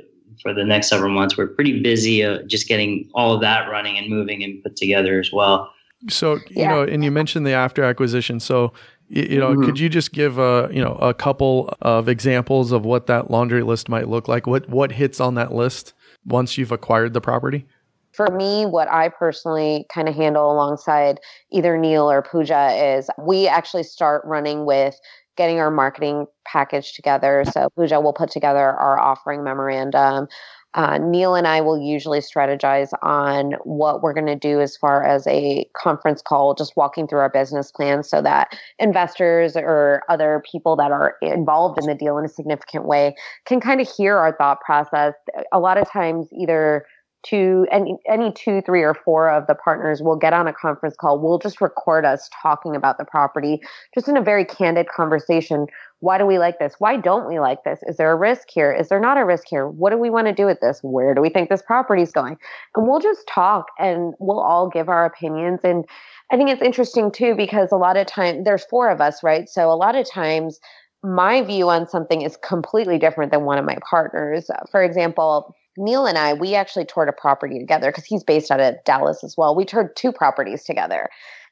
[0.43, 1.37] for the next several months.
[1.37, 5.19] We're pretty busy uh, just getting all of that running and moving and put together
[5.19, 5.74] as well.
[6.09, 6.69] So you Yeah.
[6.69, 8.41] know, and you mentioned the after acquisition.
[8.41, 8.73] So
[9.09, 9.65] you, you know, Mhm.
[9.65, 13.63] could you just give a you know a couple of examples of what that laundry
[13.63, 14.47] list might look like?
[14.47, 15.95] What what hits on that list
[16.27, 17.67] once you've acquired the property?
[18.13, 21.19] For me, what I personally kind of handle alongside
[21.51, 24.95] either Neil or Pooja is we actually start running with
[25.37, 27.45] getting our marketing package together.
[27.51, 30.29] So Pooja will put together our offering memorandum.
[30.75, 35.05] Uh, Neil and I will usually strategize on what we're going to do as far
[35.05, 40.43] as a conference call, just walking through our business plan so that investors or other
[40.51, 43.15] people that are involved in the deal in a significant way
[43.47, 45.15] can kind of hear our thought process.
[45.53, 46.85] A lot of times, either
[47.25, 50.95] two any any two three or four of the partners will get on a conference
[50.99, 53.61] call we'll just record us talking about the property
[53.95, 55.67] just in a very candid conversation.
[56.01, 56.75] Why do we like this?
[56.79, 57.81] Why don't we like this?
[57.87, 58.73] Is there a risk here?
[58.73, 59.69] Is there not a risk here?
[59.69, 60.81] What do we want to do with this?
[60.83, 62.37] Where do we think this property is going?
[62.75, 65.61] And we'll just talk and we'll all give our opinions.
[65.65, 65.85] And
[66.33, 69.49] i think it's interesting too because a lot of time there's four of us right?
[69.49, 70.59] So a lot of times
[71.03, 74.51] my view on something is completely different than one of my partners.
[74.71, 78.61] For example Neil and I, we actually toured a property together because he's based out
[78.61, 79.55] of Dallas as well.
[79.55, 81.09] We toured two properties together.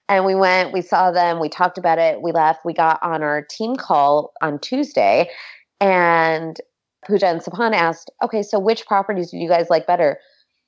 [0.09, 3.23] And we went, we saw them, we talked about it, we left, we got on
[3.23, 5.31] our team call on Tuesday.
[5.81, 6.61] And
[7.07, 10.19] Pooja and Sapan asked, okay, so which properties do you guys like better?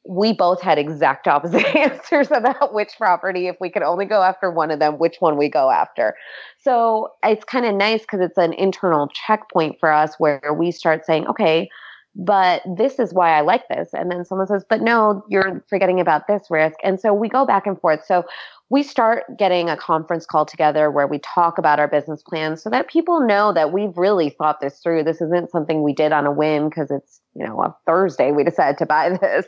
[0.09, 4.51] We both had exact opposite answers about which property, if we could only go after
[4.51, 6.15] one of them, which one we go after.
[6.61, 11.07] So it's kind of nice because it's an internal checkpoint for us where we start
[11.07, 11.69] saying, okay,
[12.17, 13.89] but this is why I like this.
[13.93, 16.77] And then someone says, but no, you're forgetting about this risk.
[16.85, 18.05] And so we go back and forth.
[18.07, 18.25] So
[18.71, 22.71] we start getting a conference call together where we talk about our business plan so
[22.71, 25.03] that people know that we've really thought this through.
[25.03, 28.45] This isn't something we did on a whim because it's, you know, a Thursday we
[28.45, 29.47] decided to buy this.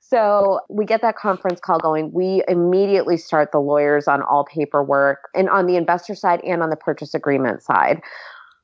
[0.00, 2.12] So we get that conference call going.
[2.12, 6.70] We immediately start the lawyers on all paperwork and on the investor side and on
[6.70, 8.02] the purchase agreement side.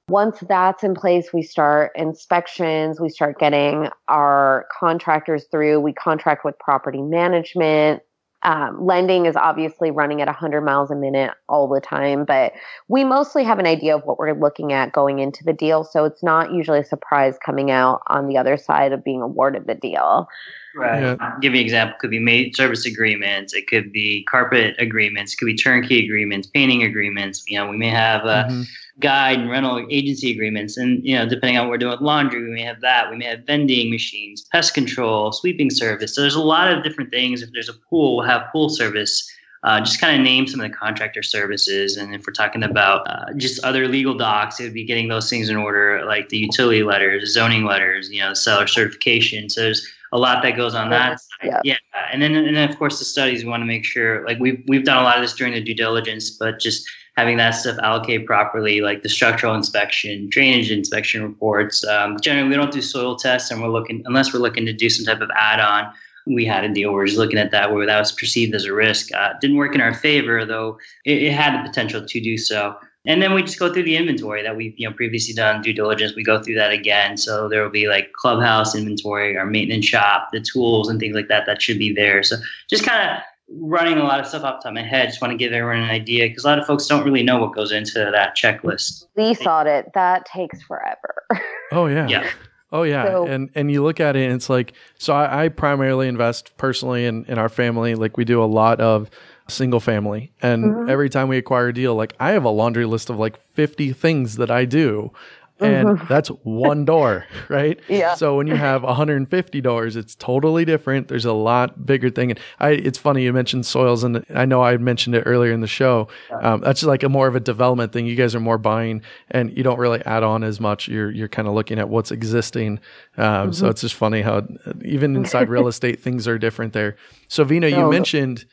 [0.09, 6.44] Once that's in place, we start inspections, we start getting our contractors through, we contract
[6.44, 8.02] with property management,
[8.44, 12.52] um, lending is obviously running at 100 miles a minute all the time, but
[12.88, 15.82] we mostly have an idea of what we're looking at going into the deal.
[15.82, 19.66] So it's not usually a surprise coming out on the other side of being awarded
[19.66, 20.28] the deal.
[20.75, 21.03] Right.
[21.03, 21.16] Yeah.
[21.20, 21.95] I'll give you an example.
[21.95, 23.55] It could be maid service agreements.
[23.55, 25.33] It could be carpet agreements.
[25.33, 27.45] It could be turnkey agreements, painting agreements.
[27.47, 28.62] You know, we may have a mm-hmm.
[28.99, 32.43] guide and rental agency agreements, and you know, depending on what we're doing with laundry,
[32.43, 33.11] we may have that.
[33.11, 36.14] We may have vending machines, pest control, sweeping service.
[36.14, 37.43] So there's a lot of different things.
[37.43, 39.31] If there's a pool, we'll have pool service.
[39.62, 41.97] Uh, just kind of name some of the contractor services.
[41.97, 45.31] And if we're talking about uh, just other legal docs, it would be getting those
[45.31, 49.49] things in order, like the utility letters, zoning letters, you know, seller certification.
[49.49, 51.61] So there's a lot that goes on that Yeah.
[51.64, 51.76] yeah.
[52.12, 54.62] And then and then of course the studies we want to make sure like we've
[54.68, 56.86] we've done a lot of this during the due diligence, but just
[57.16, 61.84] having that stuff allocated properly, like the structural inspection, drainage inspection reports.
[61.86, 64.90] Um, generally, we don't do soil tests, and we're looking unless we're looking to do
[64.90, 65.92] some type of add-on.
[66.26, 68.64] We had a deal where we're just looking at that where that was perceived as
[68.64, 69.12] a risk.
[69.14, 72.76] Uh, didn't work in our favor, though it, it had the potential to do so.
[73.07, 75.72] And then we just go through the inventory that we've you know previously done due
[75.72, 76.14] diligence.
[76.14, 77.16] We go through that again.
[77.16, 81.28] So there will be like clubhouse inventory, our maintenance shop, the tools and things like
[81.28, 82.22] that that should be there.
[82.22, 82.36] So
[82.68, 85.09] just kind of running a lot of stuff off the top of my head.
[85.09, 87.38] Just want to give everyone an idea because a lot of folks don't really know
[87.38, 89.07] what goes into that checklist.
[89.16, 91.24] Lease audit that takes forever.
[91.72, 92.07] Oh yeah.
[92.09, 92.30] Yeah.
[92.74, 95.14] Oh yeah, so, and and you look at it, and it's like so.
[95.14, 97.94] I, I primarily invest personally in in our family.
[97.94, 99.11] Like we do a lot of
[99.49, 100.32] single family.
[100.40, 100.90] And mm-hmm.
[100.90, 103.92] every time we acquire a deal, like I have a laundry list of like 50
[103.92, 105.12] things that I do.
[105.61, 106.07] And mm-hmm.
[106.09, 107.78] that's one door, right?
[107.88, 108.16] Yeah.
[108.16, 111.07] So when you have 150 doors, it's totally different.
[111.07, 112.32] There's a lot bigger thing.
[112.32, 115.61] And I, it's funny you mentioned soils, and I know I mentioned it earlier in
[115.61, 116.09] the show.
[116.32, 118.05] Um, that's like a more of a development thing.
[118.05, 120.88] You guys are more buying, and you don't really add on as much.
[120.88, 122.80] You're you're kind of looking at what's existing.
[123.16, 123.53] Um, mm-hmm.
[123.53, 124.49] So it's just funny how
[124.84, 126.97] even inside real estate things are different there.
[127.28, 128.45] So Veena, you mentioned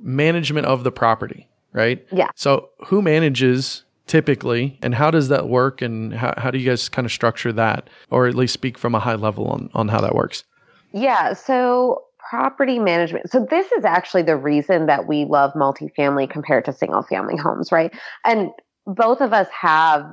[0.00, 2.04] management of the property, right?
[2.12, 2.30] Yeah.
[2.34, 6.88] So who manages typically and how does that work and how, how do you guys
[6.88, 10.00] kind of structure that or at least speak from a high level on, on how
[10.00, 10.44] that works?
[10.92, 11.32] Yeah.
[11.34, 13.30] So property management.
[13.30, 17.72] So this is actually the reason that we love multifamily compared to single family homes,
[17.72, 17.92] right?
[18.24, 18.50] And
[18.86, 20.04] both of us have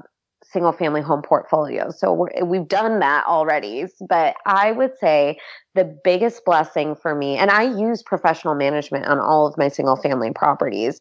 [0.52, 2.00] single family home portfolios.
[2.00, 3.86] So we have done that already.
[4.08, 5.40] But I would say
[5.76, 9.96] the biggest blessing for me, and I use professional management on all of my single
[9.96, 11.00] family properties,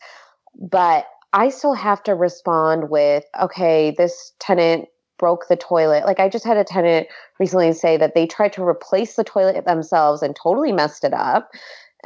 [0.59, 4.89] but I still have to respond with, okay, this tenant
[5.19, 6.05] broke the toilet.
[6.05, 7.09] Like I just had a tenant
[7.41, 11.51] recently say that they tried to replace the toilet themselves and totally messed it up.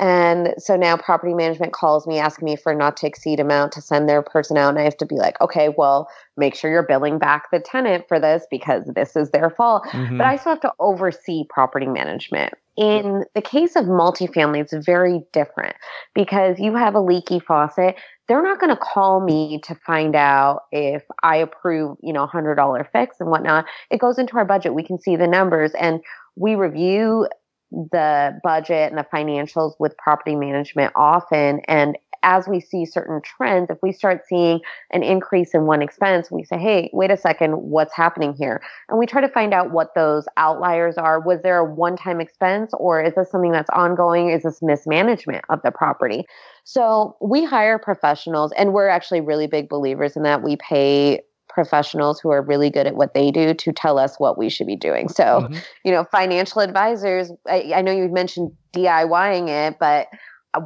[0.01, 3.83] And so now property management calls me asking me for not to exceed amount to
[3.83, 4.71] send their person out.
[4.71, 8.07] And I have to be like, okay, well, make sure you're billing back the tenant
[8.09, 9.85] for this because this is their fault.
[9.89, 10.17] Mm-hmm.
[10.17, 12.55] But I still have to oversee property management.
[12.79, 15.77] In the case of multifamily, it's very different
[16.15, 17.97] because you have a leaky faucet.
[18.27, 22.91] They're not going to call me to find out if I approve, you know, $100
[22.91, 23.67] fix and whatnot.
[23.91, 24.73] It goes into our budget.
[24.73, 26.01] We can see the numbers and
[26.37, 27.29] we review
[27.71, 31.61] the budget and the financials with property management often.
[31.69, 34.61] And as we see certain trends, if we start seeing
[34.91, 38.61] an increase in one expense, we say, hey, wait a second, what's happening here?
[38.89, 41.21] And we try to find out what those outliers are.
[41.21, 44.31] Was there a one time expense or is this something that's ongoing?
[44.31, 46.25] Is this mismanagement of the property?
[46.65, 50.43] So we hire professionals and we're actually really big believers in that.
[50.43, 51.23] We pay
[51.53, 54.67] professionals who are really good at what they do to tell us what we should
[54.67, 55.09] be doing.
[55.09, 55.59] So, mm-hmm.
[55.85, 60.09] you know, financial advisors, I, I know you mentioned DIYing it, but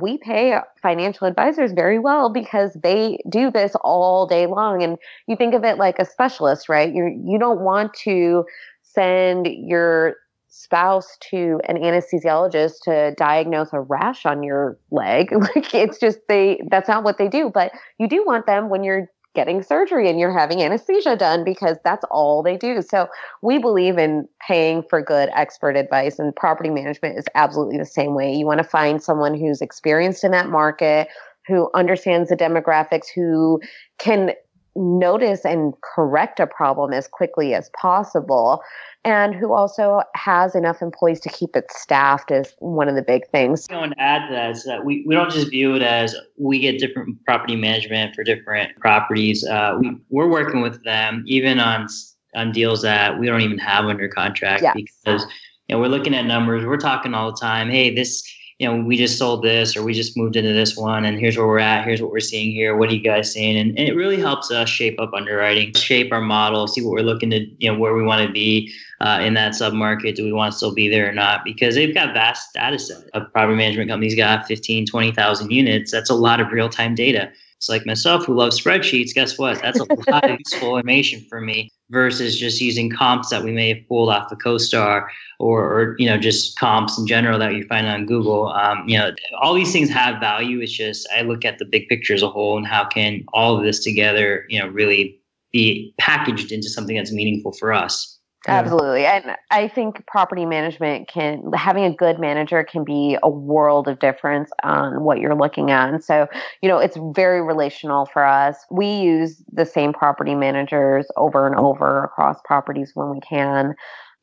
[0.01, 4.83] we pay financial advisors very well because they do this all day long.
[4.83, 6.93] And you think of it like a specialist, right?
[6.93, 8.45] You you don't want to
[8.83, 10.17] send your
[10.49, 15.31] spouse to an anesthesiologist to diagnose a rash on your leg.
[15.55, 17.51] Like it's just they that's not what they do.
[17.53, 21.77] But you do want them when you're getting surgery and you're having anesthesia done because
[21.85, 22.83] that's all they do.
[22.83, 23.09] So
[23.43, 28.15] we believe in paying for good expert advice and property management is absolutely the same
[28.15, 28.33] way.
[28.33, 31.09] You want to find someone who's experienced in that market,
[31.47, 33.61] who understands the demographics, who
[33.99, 34.33] can
[34.77, 38.63] notice and correct a problem as quickly as possible
[39.05, 43.29] and who also has enough employees to keep it staffed is one of the big
[43.29, 43.67] things.
[43.71, 46.17] I want to add to that is that we, we don't just view it as
[46.39, 49.47] we get different property management for different properties.
[49.47, 51.87] Uh, we, we're working with them even on
[52.35, 54.75] on deals that we don't even have under contract yes.
[54.75, 55.25] because
[55.69, 56.65] you know, we're looking at numbers.
[56.65, 57.71] We're talking all the time.
[57.71, 58.25] Hey, this
[58.65, 61.37] you know, we just sold this or we just moved into this one and here's
[61.37, 61.85] where we're at.
[61.85, 62.75] Here's what we're seeing here.
[62.75, 63.59] What are you guys seeing?
[63.59, 67.03] And, and it really helps us shape up underwriting, shape our model, see what we're
[67.03, 70.15] looking to, you know, where we want to be uh, in that submarket.
[70.15, 71.45] Do we want to still be there or not?
[71.45, 73.05] Because they've got vast data set.
[73.13, 75.93] A property management company's got 15, 20,000 units.
[75.93, 77.31] That's a lot of real time data.
[77.59, 79.13] It's like myself who loves spreadsheets.
[79.13, 79.61] Guess what?
[79.61, 83.69] That's a lot of useful information for me versus just using comps that we may
[83.73, 85.07] have pulled off the CoStar
[85.39, 88.49] or, or you know just comps in general that you find on Google.
[88.49, 90.61] Um, you know, all these things have value.
[90.61, 93.57] It's just I look at the big picture as a whole and how can all
[93.57, 95.19] of this together, you know, really
[95.53, 98.14] be packaged into something that's meaningful for us.
[98.47, 98.59] Yeah.
[98.59, 99.07] Absolutely.
[99.07, 103.99] And I think property management can, having a good manager can be a world of
[103.99, 105.89] difference on what you're looking at.
[105.89, 106.27] And so,
[106.61, 108.57] you know, it's very relational for us.
[108.71, 113.75] We use the same property managers over and over across properties when we can.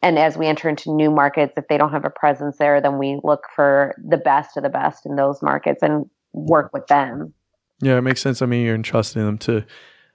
[0.03, 2.99] And as we enter into new markets, if they don't have a presence there, then
[2.99, 7.33] we look for the best of the best in those markets and work with them.
[7.81, 8.41] Yeah, it makes sense.
[8.43, 9.65] I mean, you're entrusting them to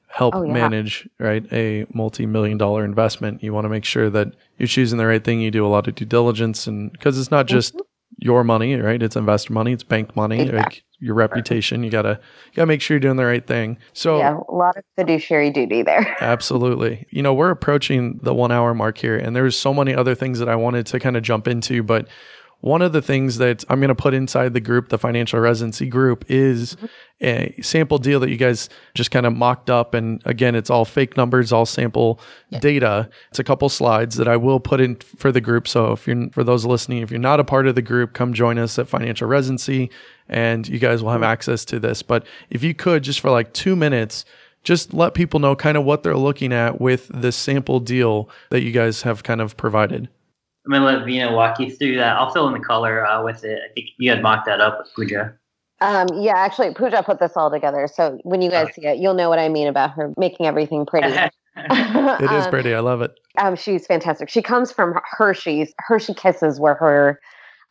[0.09, 0.53] help oh, yeah.
[0.53, 3.43] manage right a multi-million dollar investment.
[3.43, 4.29] You want to make sure that
[4.59, 5.41] you're choosing the right thing.
[5.41, 7.83] You do a lot of due diligence and because it's not just mm-hmm.
[8.19, 9.03] your money right?
[9.03, 10.59] It's investor money it's bank money exactly.
[10.59, 11.83] like your reputation.
[11.83, 13.79] You gotta you gotta make sure you're doing the right thing.
[13.93, 16.17] So yeah a lot of fiduciary duty there.
[16.21, 17.07] Absolutely.
[17.11, 20.39] You know we're approaching the one hour mark here and there's so many other things
[20.39, 22.09] that i wanted to kind of jump into but
[22.61, 25.87] one of the things that I'm going to put inside the group, the financial residency
[25.87, 26.87] group, is mm-hmm.
[27.21, 29.95] a sample deal that you guys just kind of mocked up.
[29.95, 32.19] And again, it's all fake numbers, all sample
[32.51, 32.59] yeah.
[32.59, 33.11] data.
[33.29, 35.69] It's a couple slides that I will put in for the group.
[35.69, 38.33] So if you're, for those listening, if you're not a part of the group, come
[38.33, 39.91] join us at Financial Residency
[40.29, 41.31] and you guys will have mm-hmm.
[41.31, 42.03] access to this.
[42.03, 44.25] But if you could, just for like two minutes,
[44.65, 48.63] just let people know kind of what they're looking at with this sample deal that
[48.63, 50.09] you guys have kind of provided.
[50.67, 52.17] I'm gonna let Veena walk you through that.
[52.17, 53.61] I'll fill in the color uh, with it.
[53.65, 55.33] I think you had mocked that up with Pooja.
[55.81, 57.89] Um, yeah, actually, Pooja put this all together.
[57.93, 58.73] So when you guys okay.
[58.73, 61.09] see it, you'll know what I mean about her making everything pretty.
[61.57, 62.75] it is pretty.
[62.75, 63.13] I love it.
[63.39, 64.29] Um, she's fantastic.
[64.29, 65.73] She comes from Hershey's.
[65.79, 67.21] Hershey Kisses were her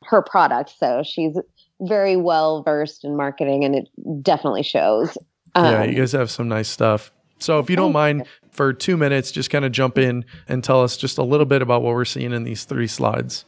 [0.03, 1.37] her product, so she's
[1.81, 3.89] very well versed in marketing, and it
[4.23, 5.17] definitely shows.
[5.53, 7.11] Um, yeah, you guys have some nice stuff.
[7.45, 10.81] So if you don't mind, for two minutes, just kind of jump in and tell
[10.81, 13.45] us just a little bit about what we're seeing in these three slides.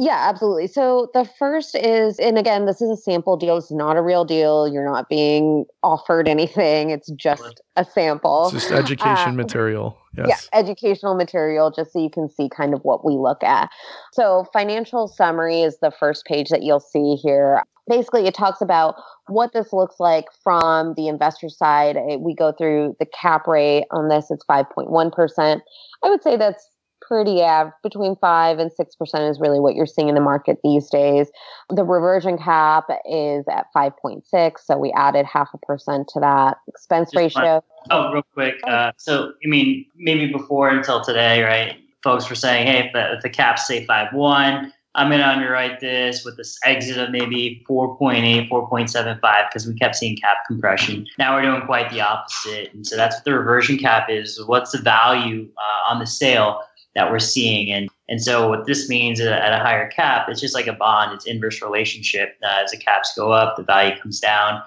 [0.00, 0.68] Yeah, absolutely.
[0.68, 3.56] So the first is, and again, this is a sample deal.
[3.56, 4.68] It's not a real deal.
[4.68, 6.90] You're not being offered anything.
[6.90, 8.44] It's just a sample.
[8.44, 9.98] It's just education uh, material.
[10.16, 10.48] Yes.
[10.52, 13.70] Yeah, educational material, just so you can see kind of what we look at.
[14.12, 18.96] So financial summary is the first page that you'll see here basically it talks about
[19.26, 21.96] what this looks like from the investor side.
[22.18, 25.60] We go through the cap rate on this, it's 5.1%.
[26.04, 26.68] I would say that's
[27.08, 30.88] pretty average between 5 and 6% is really what you're seeing in the market these
[30.90, 31.30] days.
[31.70, 37.10] The reversion cap is at 5.6, so we added half a percent to that expense
[37.12, 37.64] Just ratio.
[37.90, 38.54] oh, real quick.
[38.64, 41.76] Uh, so, I mean, maybe before until today, right?
[42.02, 45.80] Folks were saying, hey, if the, if the cap's say 5.1, I'm going to underwrite
[45.80, 51.06] this with this exit of maybe 4.8, 4.75 because we kept seeing cap compression.
[51.18, 52.72] Now we're doing quite the opposite.
[52.72, 54.42] And so that's what the reversion cap is.
[54.46, 56.62] What's the value uh, on the sale
[56.94, 57.70] that we're seeing?
[57.70, 61.12] And and so what this means at a higher cap, it's just like a bond.
[61.12, 62.36] It's inverse relationship.
[62.42, 64.62] Uh, as the caps go up, the value comes down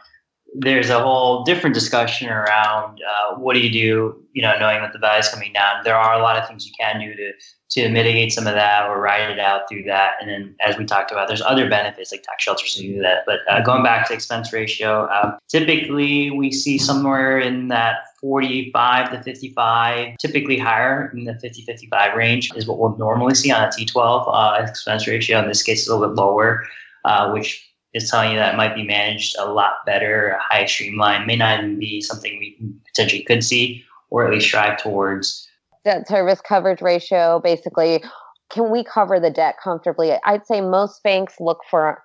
[0.53, 4.91] there's a whole different discussion around uh, what do you do, you know, knowing that
[4.91, 5.83] the value is coming down.
[5.83, 7.31] There are a lot of things you can do to
[7.71, 10.15] to mitigate some of that or ride it out through that.
[10.19, 13.23] And then, as we talked about, there's other benefits like tax shelters to do that.
[13.25, 19.11] But uh, going back to expense ratio, um, typically we see somewhere in that 45
[19.11, 23.63] to 55, typically higher in the 50 55 range is what we'll normally see on
[23.63, 25.39] a T12 uh, expense ratio.
[25.39, 26.65] In this case, it's a little bit lower,
[27.05, 30.65] uh, which is telling you that it might be managed a lot better, a high
[30.65, 35.47] streamline, may not even be something we potentially could see or at least strive towards.
[35.83, 38.03] Debt service coverage ratio, basically,
[38.51, 40.11] can we cover the debt comfortably?
[40.23, 42.03] I'd say most banks look for,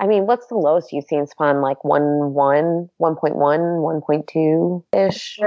[0.00, 1.62] I mean, what's the lowest you've seen Sapan?
[1.62, 5.38] Like 1 1, 1.1, 1.2 ish?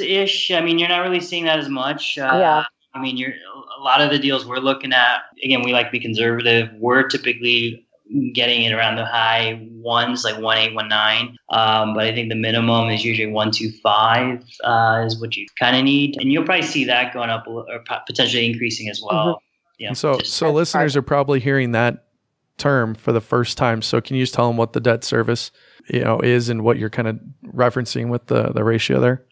[0.00, 0.50] ish.
[0.50, 2.18] I mean, you're not really seeing that as much.
[2.18, 2.64] Uh, yeah.
[2.94, 3.34] I mean, you're
[3.78, 5.20] a lot of the deals we're looking at.
[5.44, 6.70] Again, we like to be conservative.
[6.80, 7.86] We're typically
[8.34, 11.36] getting it around the high ones, like one eight, one nine.
[11.50, 15.46] Um, but I think the minimum is usually one two five uh, is what you
[15.58, 17.64] kind of need, and you'll probably see that going up or
[18.06, 19.26] potentially increasing as well.
[19.26, 19.44] Mm-hmm.
[19.78, 22.06] Yeah, so so listeners are probably hearing that
[22.58, 23.80] term for the first time.
[23.80, 25.50] So can you just tell them what the debt service
[25.88, 29.24] you know is and what you're kind of referencing with the the ratio there?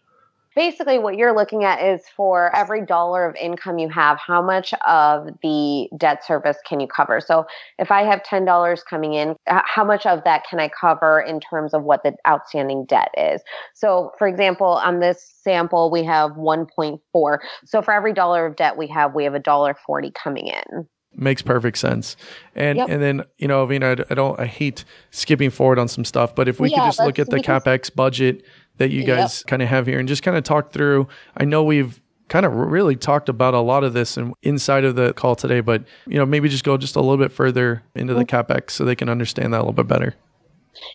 [0.59, 4.73] Basically what you're looking at is for every dollar of income you have, how much
[4.85, 7.21] of the debt service can you cover?
[7.21, 7.45] So
[7.77, 11.73] if I have $10 coming in, how much of that can I cover in terms
[11.73, 13.39] of what the outstanding debt is?
[13.73, 17.37] So for example, on this sample, we have 1.4.
[17.63, 20.89] So for every dollar of debt we have, we have a dollar 40 coming in.
[21.15, 22.17] Makes perfect sense.
[22.53, 22.89] And yep.
[22.89, 26.35] and then, you know, Veena, I, I, don't I hate skipping forward on some stuff,
[26.35, 28.43] but if we yeah, could just look at the capex budget
[28.79, 29.47] that you guys yep.
[29.47, 31.07] kind of have here and just kind of talk through.
[31.37, 34.95] I know we've kind of really talked about a lot of this and inside of
[34.95, 38.13] the call today, but you know, maybe just go just a little bit further into
[38.13, 38.51] the mm-hmm.
[38.51, 40.15] capex so they can understand that a little bit better.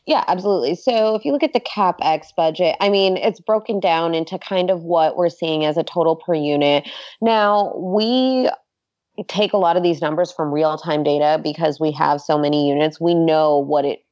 [0.06, 0.76] Yeah, absolutely.
[0.76, 4.70] So if you look at the capex budget, I mean, it's broken down into kind
[4.70, 6.88] of what we're seeing as a total per unit.
[7.20, 8.48] Now, we
[9.28, 12.68] take a lot of these numbers from real time data because we have so many
[12.68, 13.00] units.
[13.00, 14.04] We know what it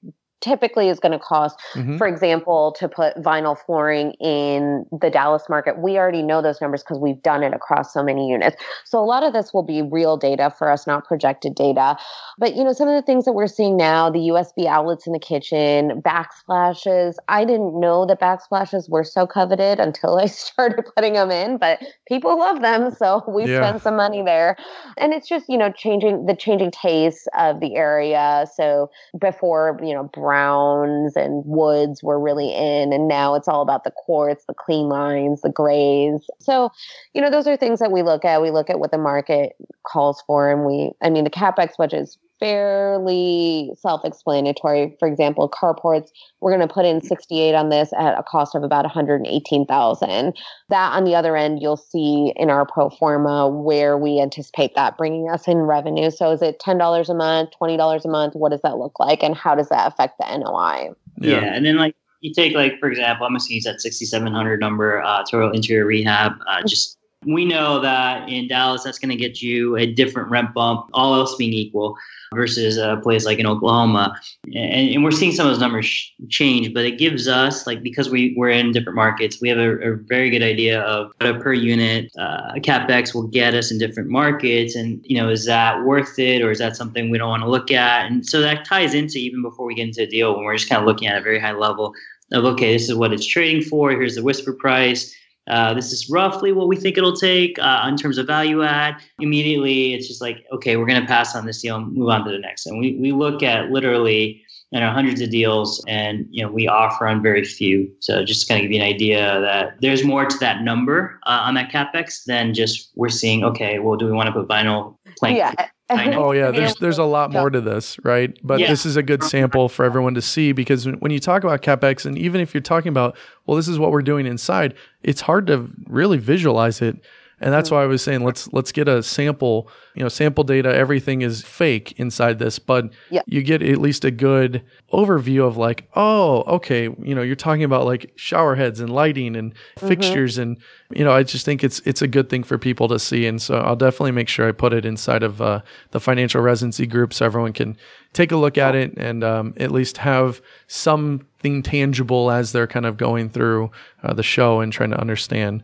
[0.42, 1.96] typically is going to cost, mm-hmm.
[1.96, 5.78] for example, to put vinyl flooring in the Dallas market.
[5.78, 8.56] We already know those numbers because we've done it across so many units.
[8.84, 11.96] So a lot of this will be real data for us, not projected data.
[12.38, 15.12] But you know, some of the things that we're seeing now, the USB outlets in
[15.12, 17.14] the kitchen, backsplashes.
[17.28, 21.80] I didn't know that backsplashes were so coveted until I started putting them in, but
[22.06, 23.68] people love them, so we yeah.
[23.68, 24.56] spent some money there.
[24.98, 28.46] And it's just, you know, changing the changing tastes of the area.
[28.54, 33.84] So before, you know, browns and woods were really in and now it's all about
[33.84, 36.26] the quartz the clean lines the grays.
[36.40, 36.70] So
[37.12, 38.40] you know those are things that we look at.
[38.40, 39.52] We look at what the market
[39.86, 44.96] calls for and we i mean the capex budget is fairly self-explanatory.
[44.98, 46.08] For example, carports,
[46.40, 50.36] we're going to put in 68 on this at a cost of about 118,000.
[50.68, 54.98] That on the other end, you'll see in our pro forma where we anticipate that
[54.98, 56.10] bringing us in revenue.
[56.10, 58.34] So is it $10 a month, $20 a month?
[58.34, 59.22] What does that look like?
[59.22, 60.90] And how does that affect the NOI?
[61.18, 61.42] Yeah.
[61.42, 64.58] yeah and then like you take like, for example, I'm going to use that 6,700
[64.58, 69.16] number, uh, total interior rehab, uh, just we know that in Dallas, that's going to
[69.16, 71.96] get you a different rent bump, all else being equal
[72.34, 74.18] versus a place like in Oklahoma.
[74.46, 77.82] And, and we're seeing some of those numbers sh- change, but it gives us, like,
[77.82, 81.30] because we, we're in different markets, we have a, a very good idea of what
[81.30, 84.74] a per unit uh, capex will get us in different markets.
[84.74, 87.50] And, you know, is that worth it or is that something we don't want to
[87.50, 88.06] look at?
[88.06, 90.68] And so that ties into even before we get into a deal when we're just
[90.68, 91.94] kind of looking at a very high level
[92.32, 93.90] of, okay, this is what it's trading for.
[93.90, 95.14] Here's the whisper price
[95.48, 98.96] uh, this is roughly what we think it'll take uh, in terms of value add.
[99.18, 102.24] Immediately, it's just like, okay, we're going to pass on this deal and move on
[102.24, 102.66] to the next.
[102.66, 106.66] And we, we look at literally you know hundreds of deals, and you know we
[106.66, 107.92] offer on very few.
[108.00, 111.42] So just kind of give you an idea that there's more to that number uh,
[111.44, 113.44] on that capex than just we're seeing.
[113.44, 115.36] Okay, well, do we want to put vinyl plank?
[115.36, 115.52] Yeah.
[116.16, 118.36] oh yeah, there's there's a lot more to this, right?
[118.42, 118.68] But yeah.
[118.68, 122.06] this is a good sample for everyone to see because when you talk about capex,
[122.06, 123.16] and even if you're talking about,
[123.46, 126.96] well, this is what we're doing inside, it's hard to really visualize it
[127.42, 130.74] and that's why I was saying let's let's get a sample, you know, sample data.
[130.74, 133.24] Everything is fake inside this, but yep.
[133.26, 134.62] you get at least a good
[134.92, 139.34] overview of like, oh, okay, you know, you're talking about like shower heads and lighting
[139.34, 139.88] and mm-hmm.
[139.88, 140.56] fixtures and
[140.94, 143.40] you know, I just think it's it's a good thing for people to see, and
[143.40, 147.12] so I'll definitely make sure I put it inside of uh, the financial residency group
[147.12, 147.76] so everyone can
[148.12, 152.86] take a look at it and um, at least have something tangible as they're kind
[152.86, 153.70] of going through
[154.02, 155.62] uh, the show and trying to understand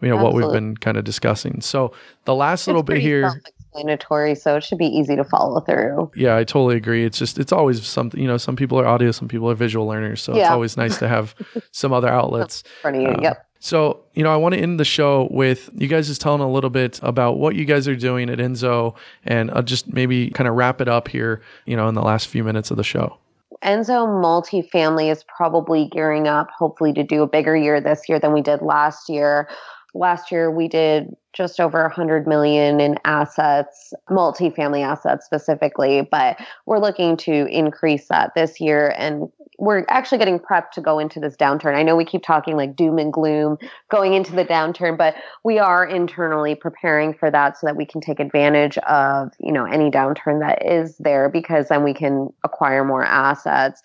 [0.00, 0.42] you know Absolutely.
[0.42, 1.60] what we've been kind of discussing.
[1.60, 1.92] So
[2.24, 3.42] the last it's little bit here
[3.78, 7.38] explanatory so it should be easy to follow through yeah i totally agree it's just
[7.38, 10.34] it's always something you know some people are audio some people are visual learners so
[10.34, 10.42] yeah.
[10.42, 11.34] it's always nice to have
[11.70, 13.14] some other outlets front of you.
[13.20, 16.40] yep so, you know, I want to end the show with you guys just telling
[16.40, 18.94] a little bit about what you guys are doing at Enzo
[19.24, 22.28] and I'll just maybe kind of wrap it up here, you know, in the last
[22.28, 23.18] few minutes of the show.
[23.64, 28.32] Enzo multifamily is probably gearing up, hopefully, to do a bigger year this year than
[28.32, 29.48] we did last year
[29.94, 36.78] last year we did just over 100 million in assets multifamily assets specifically but we're
[36.78, 41.36] looking to increase that this year and we're actually getting prepped to go into this
[41.36, 41.74] downturn.
[41.74, 43.58] I know we keep talking like doom and gloom
[43.90, 48.00] going into the downturn, but we are internally preparing for that so that we can
[48.00, 52.84] take advantage of, you know, any downturn that is there because then we can acquire
[52.84, 53.82] more assets.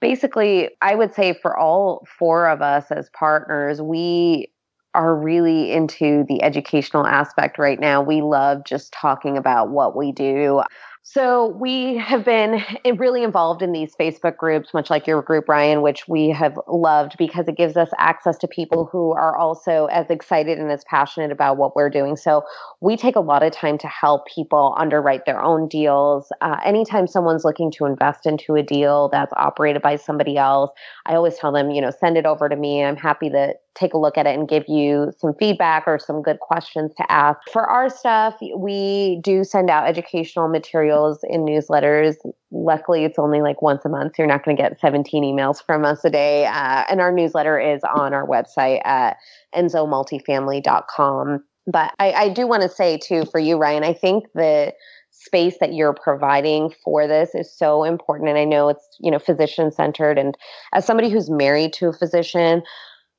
[0.00, 4.48] Basically, I would say for all four of us as partners, we
[4.94, 8.02] are really into the educational aspect right now.
[8.02, 10.62] We love just talking about what we do.
[11.04, 12.62] So we have been
[12.96, 17.16] really involved in these Facebook groups, much like your group, Ryan, which we have loved
[17.18, 21.32] because it gives us access to people who are also as excited and as passionate
[21.32, 22.14] about what we're doing.
[22.16, 22.44] So
[22.80, 26.30] we take a lot of time to help people underwrite their own deals.
[26.40, 30.70] Uh, anytime someone's looking to invest into a deal that's operated by somebody else,
[31.06, 32.84] I always tell them, you know, send it over to me.
[32.84, 36.22] I'm happy to take a look at it and give you some feedback or some
[36.22, 37.38] good questions to ask.
[37.50, 42.16] For our stuff, we do send out educational materials in newsletters.
[42.50, 44.16] Luckily, it's only like once a month.
[44.16, 46.46] So you're not going to get 17 emails from us a day.
[46.46, 49.16] Uh, and our newsletter is on our website at
[49.54, 51.44] enzomultifamily.com.
[51.66, 54.74] But I, I do want to say, too, for you, Ryan, I think the
[55.12, 59.18] space that you're providing for this is so important and i know it's you know
[59.18, 60.36] physician centered and
[60.72, 62.62] as somebody who's married to a physician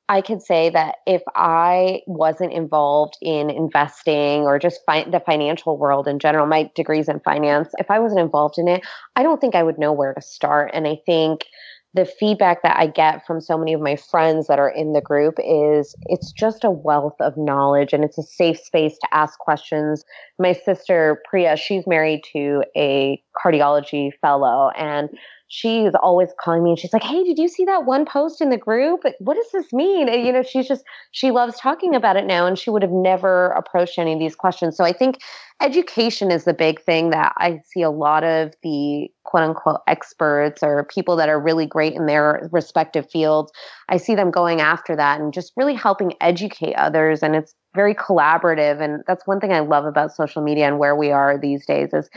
[0.08, 5.78] I could say that if I wasn't involved in investing or just fi- the financial
[5.78, 8.84] world in general, my degrees in finance, if I wasn't involved in it,
[9.16, 10.72] I don't think I would know where to start.
[10.74, 11.46] And I think
[11.94, 15.00] the feedback that I get from so many of my friends that are in the
[15.00, 19.38] group is it's just a wealth of knowledge and it's a safe space to ask
[19.38, 20.04] questions.
[20.38, 25.08] My sister Priya, she's married to a cardiology fellow and
[25.48, 28.50] she's always calling me and she's like, Hey, did you see that one post in
[28.50, 29.02] the group?
[29.18, 30.08] What does this mean?
[30.08, 32.90] And, you know, she's just, she loves talking about it now and she would have
[32.90, 34.76] never approached any of these questions.
[34.76, 35.18] So I think
[35.60, 40.62] education is the big thing that I see a lot of the quote unquote experts
[40.62, 43.52] or people that are really great in their respective fields.
[43.88, 47.22] I see them going after that and just really helping educate others.
[47.22, 48.80] And it's very collaborative.
[48.82, 51.92] And that's one thing I love about social media and where we are these days
[51.92, 52.08] is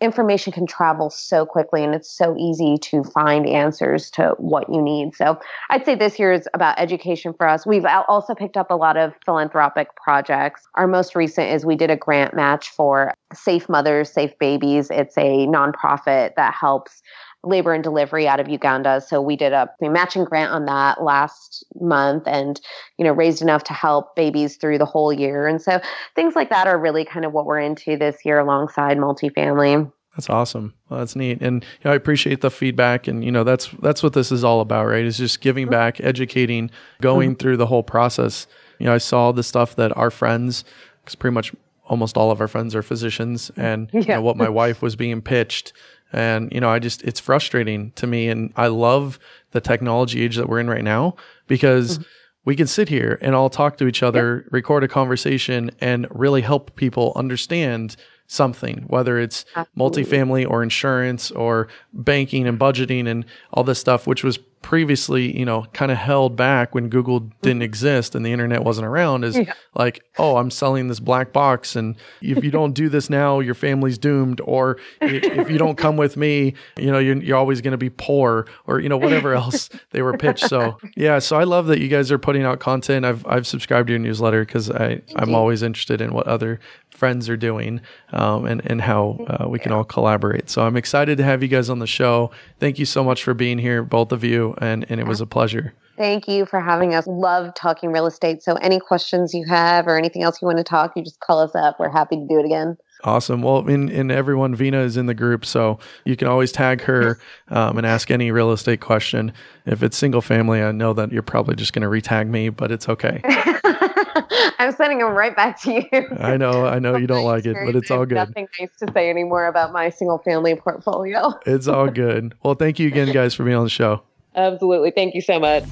[0.00, 4.80] information can travel so quickly and it's so easy to find answers to what you
[4.80, 5.14] need.
[5.14, 5.38] So
[5.70, 7.66] I'd say this year is about education for us.
[7.66, 10.62] We've also picked up a lot of philanthropic projects.
[10.74, 14.88] Our most recent is we did a grant match for Safe Mothers, Safe Babies.
[14.90, 17.02] It's a nonprofit that helps
[17.44, 19.00] labor and delivery out of Uganda.
[19.00, 22.60] So we did a matching grant on that last month and,
[22.96, 25.46] you know, raised enough to help babies through the whole year.
[25.46, 25.80] And so
[26.14, 29.90] things like that are really kind of what we're into this year alongside multifamily.
[30.16, 30.74] That's awesome.
[30.88, 31.40] Well, that's neat.
[31.40, 34.42] And you know, I appreciate the feedback and you know, that's that's what this is
[34.42, 35.04] all about, right?
[35.04, 35.72] Is just giving mm-hmm.
[35.72, 37.38] back, educating, going mm-hmm.
[37.38, 38.48] through the whole process.
[38.80, 40.64] You know, I saw the stuff that our friends
[41.04, 41.54] cuz pretty much
[41.86, 44.00] almost all of our friends are physicians and yeah.
[44.00, 45.72] you know, what my wife was being pitched
[46.12, 48.28] and, you know, I just, it's frustrating to me.
[48.28, 49.18] And I love
[49.50, 52.08] the technology age that we're in right now because mm-hmm.
[52.44, 54.52] we can sit here and all talk to each other, yep.
[54.52, 57.96] record a conversation, and really help people understand
[58.28, 60.04] something, whether it's Absolutely.
[60.04, 65.44] multifamily or insurance or banking and budgeting and all this stuff, which was previously, you
[65.44, 67.30] know, kind of held back when Google mm-hmm.
[67.42, 69.52] didn't exist and the internet wasn't around is yeah.
[69.74, 71.76] like, oh, I'm selling this black box.
[71.76, 74.40] And if you don't do this now, your family's doomed.
[74.44, 77.90] Or if you don't come with me, you know, you're, you're always going to be
[77.90, 80.48] poor or, you know, whatever else they were pitched.
[80.48, 81.18] So, yeah.
[81.18, 83.06] So I love that you guys are putting out content.
[83.06, 86.60] I've, I've subscribed to your newsletter because I, I'm always interested in what other
[86.98, 87.80] friends are doing
[88.12, 90.50] um, and, and how uh, we can all collaborate.
[90.50, 92.30] So I'm excited to have you guys on the show.
[92.58, 95.26] Thank you so much for being here, both of you and, and it was a
[95.26, 95.72] pleasure.
[95.96, 97.08] Thank you for having us.
[97.08, 98.42] Love talking real estate.
[98.44, 101.40] So, any questions you have or anything else you want to talk, you just call
[101.40, 101.80] us up.
[101.80, 102.76] We're happy to do it again.
[103.02, 103.42] Awesome.
[103.42, 107.18] Well, in, in everyone, Veena is in the group, so you can always tag her
[107.48, 109.32] um, and ask any real estate question.
[109.66, 112.70] If it's single family, I know that you're probably just going to retag me, but
[112.70, 113.20] it's okay.
[114.58, 116.08] I'm sending them right back to you.
[116.18, 118.16] I know, I know you don't like it, but it's all good.
[118.16, 121.38] Nothing nice to say anymore about my single family portfolio.
[121.46, 122.34] it's all good.
[122.42, 124.02] Well, thank you again, guys, for being on the show.
[124.34, 124.90] Absolutely.
[124.90, 125.64] Thank you so much.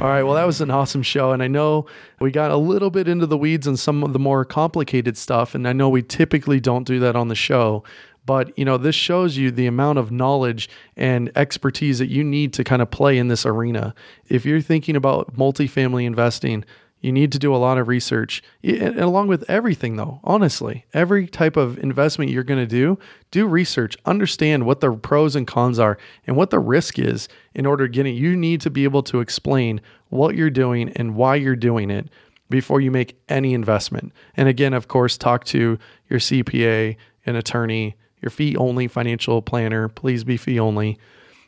[0.00, 0.22] All right.
[0.22, 1.32] Well, that was an awesome show.
[1.32, 1.86] And I know
[2.20, 5.54] we got a little bit into the weeds and some of the more complicated stuff.
[5.54, 7.84] And I know we typically don't do that on the show.
[8.26, 12.52] But, you know, this shows you the amount of knowledge and expertise that you need
[12.54, 13.94] to kind of play in this arena.
[14.28, 16.64] If you're thinking about multifamily investing,
[17.04, 18.42] you need to do a lot of research.
[18.62, 22.98] And along with everything, though, honestly, every type of investment you're going to do,
[23.30, 27.66] do research, understand what the pros and cons are and what the risk is in
[27.66, 28.12] order to get it.
[28.12, 32.08] You need to be able to explain what you're doing and why you're doing it
[32.48, 34.10] before you make any investment.
[34.34, 36.96] And again, of course, talk to your CPA,
[37.26, 39.88] an attorney, your fee only financial planner.
[39.88, 40.98] Please be fee only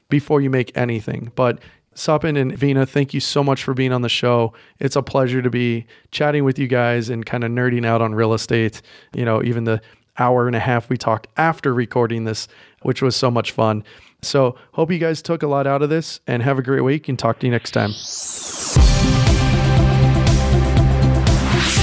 [0.09, 1.33] before you make anything.
[1.35, 1.59] But
[1.95, 4.53] Sapan and Veena, thank you so much for being on the show.
[4.79, 8.15] It's a pleasure to be chatting with you guys and kind of nerding out on
[8.15, 8.83] real estate.
[9.15, 9.81] You know, even the
[10.19, 12.49] hour and a half we talked after recording this,
[12.83, 13.83] which was so much fun.
[14.23, 17.09] So, hope you guys took a lot out of this and have a great week
[17.09, 17.93] and talk to you next time.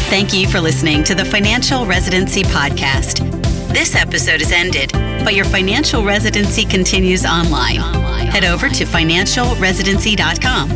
[0.09, 3.42] Thank you for listening to the Financial Residency Podcast.
[3.73, 4.91] This episode is ended,
[5.25, 7.79] but your financial residency continues online.
[8.27, 10.69] Head over to financialresidency.com,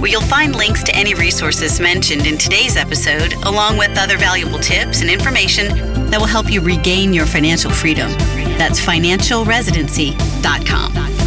[0.00, 4.58] where you'll find links to any resources mentioned in today's episode, along with other valuable
[4.58, 5.68] tips and information
[6.10, 8.10] that will help you regain your financial freedom.
[8.58, 11.19] That's financialresidency.com.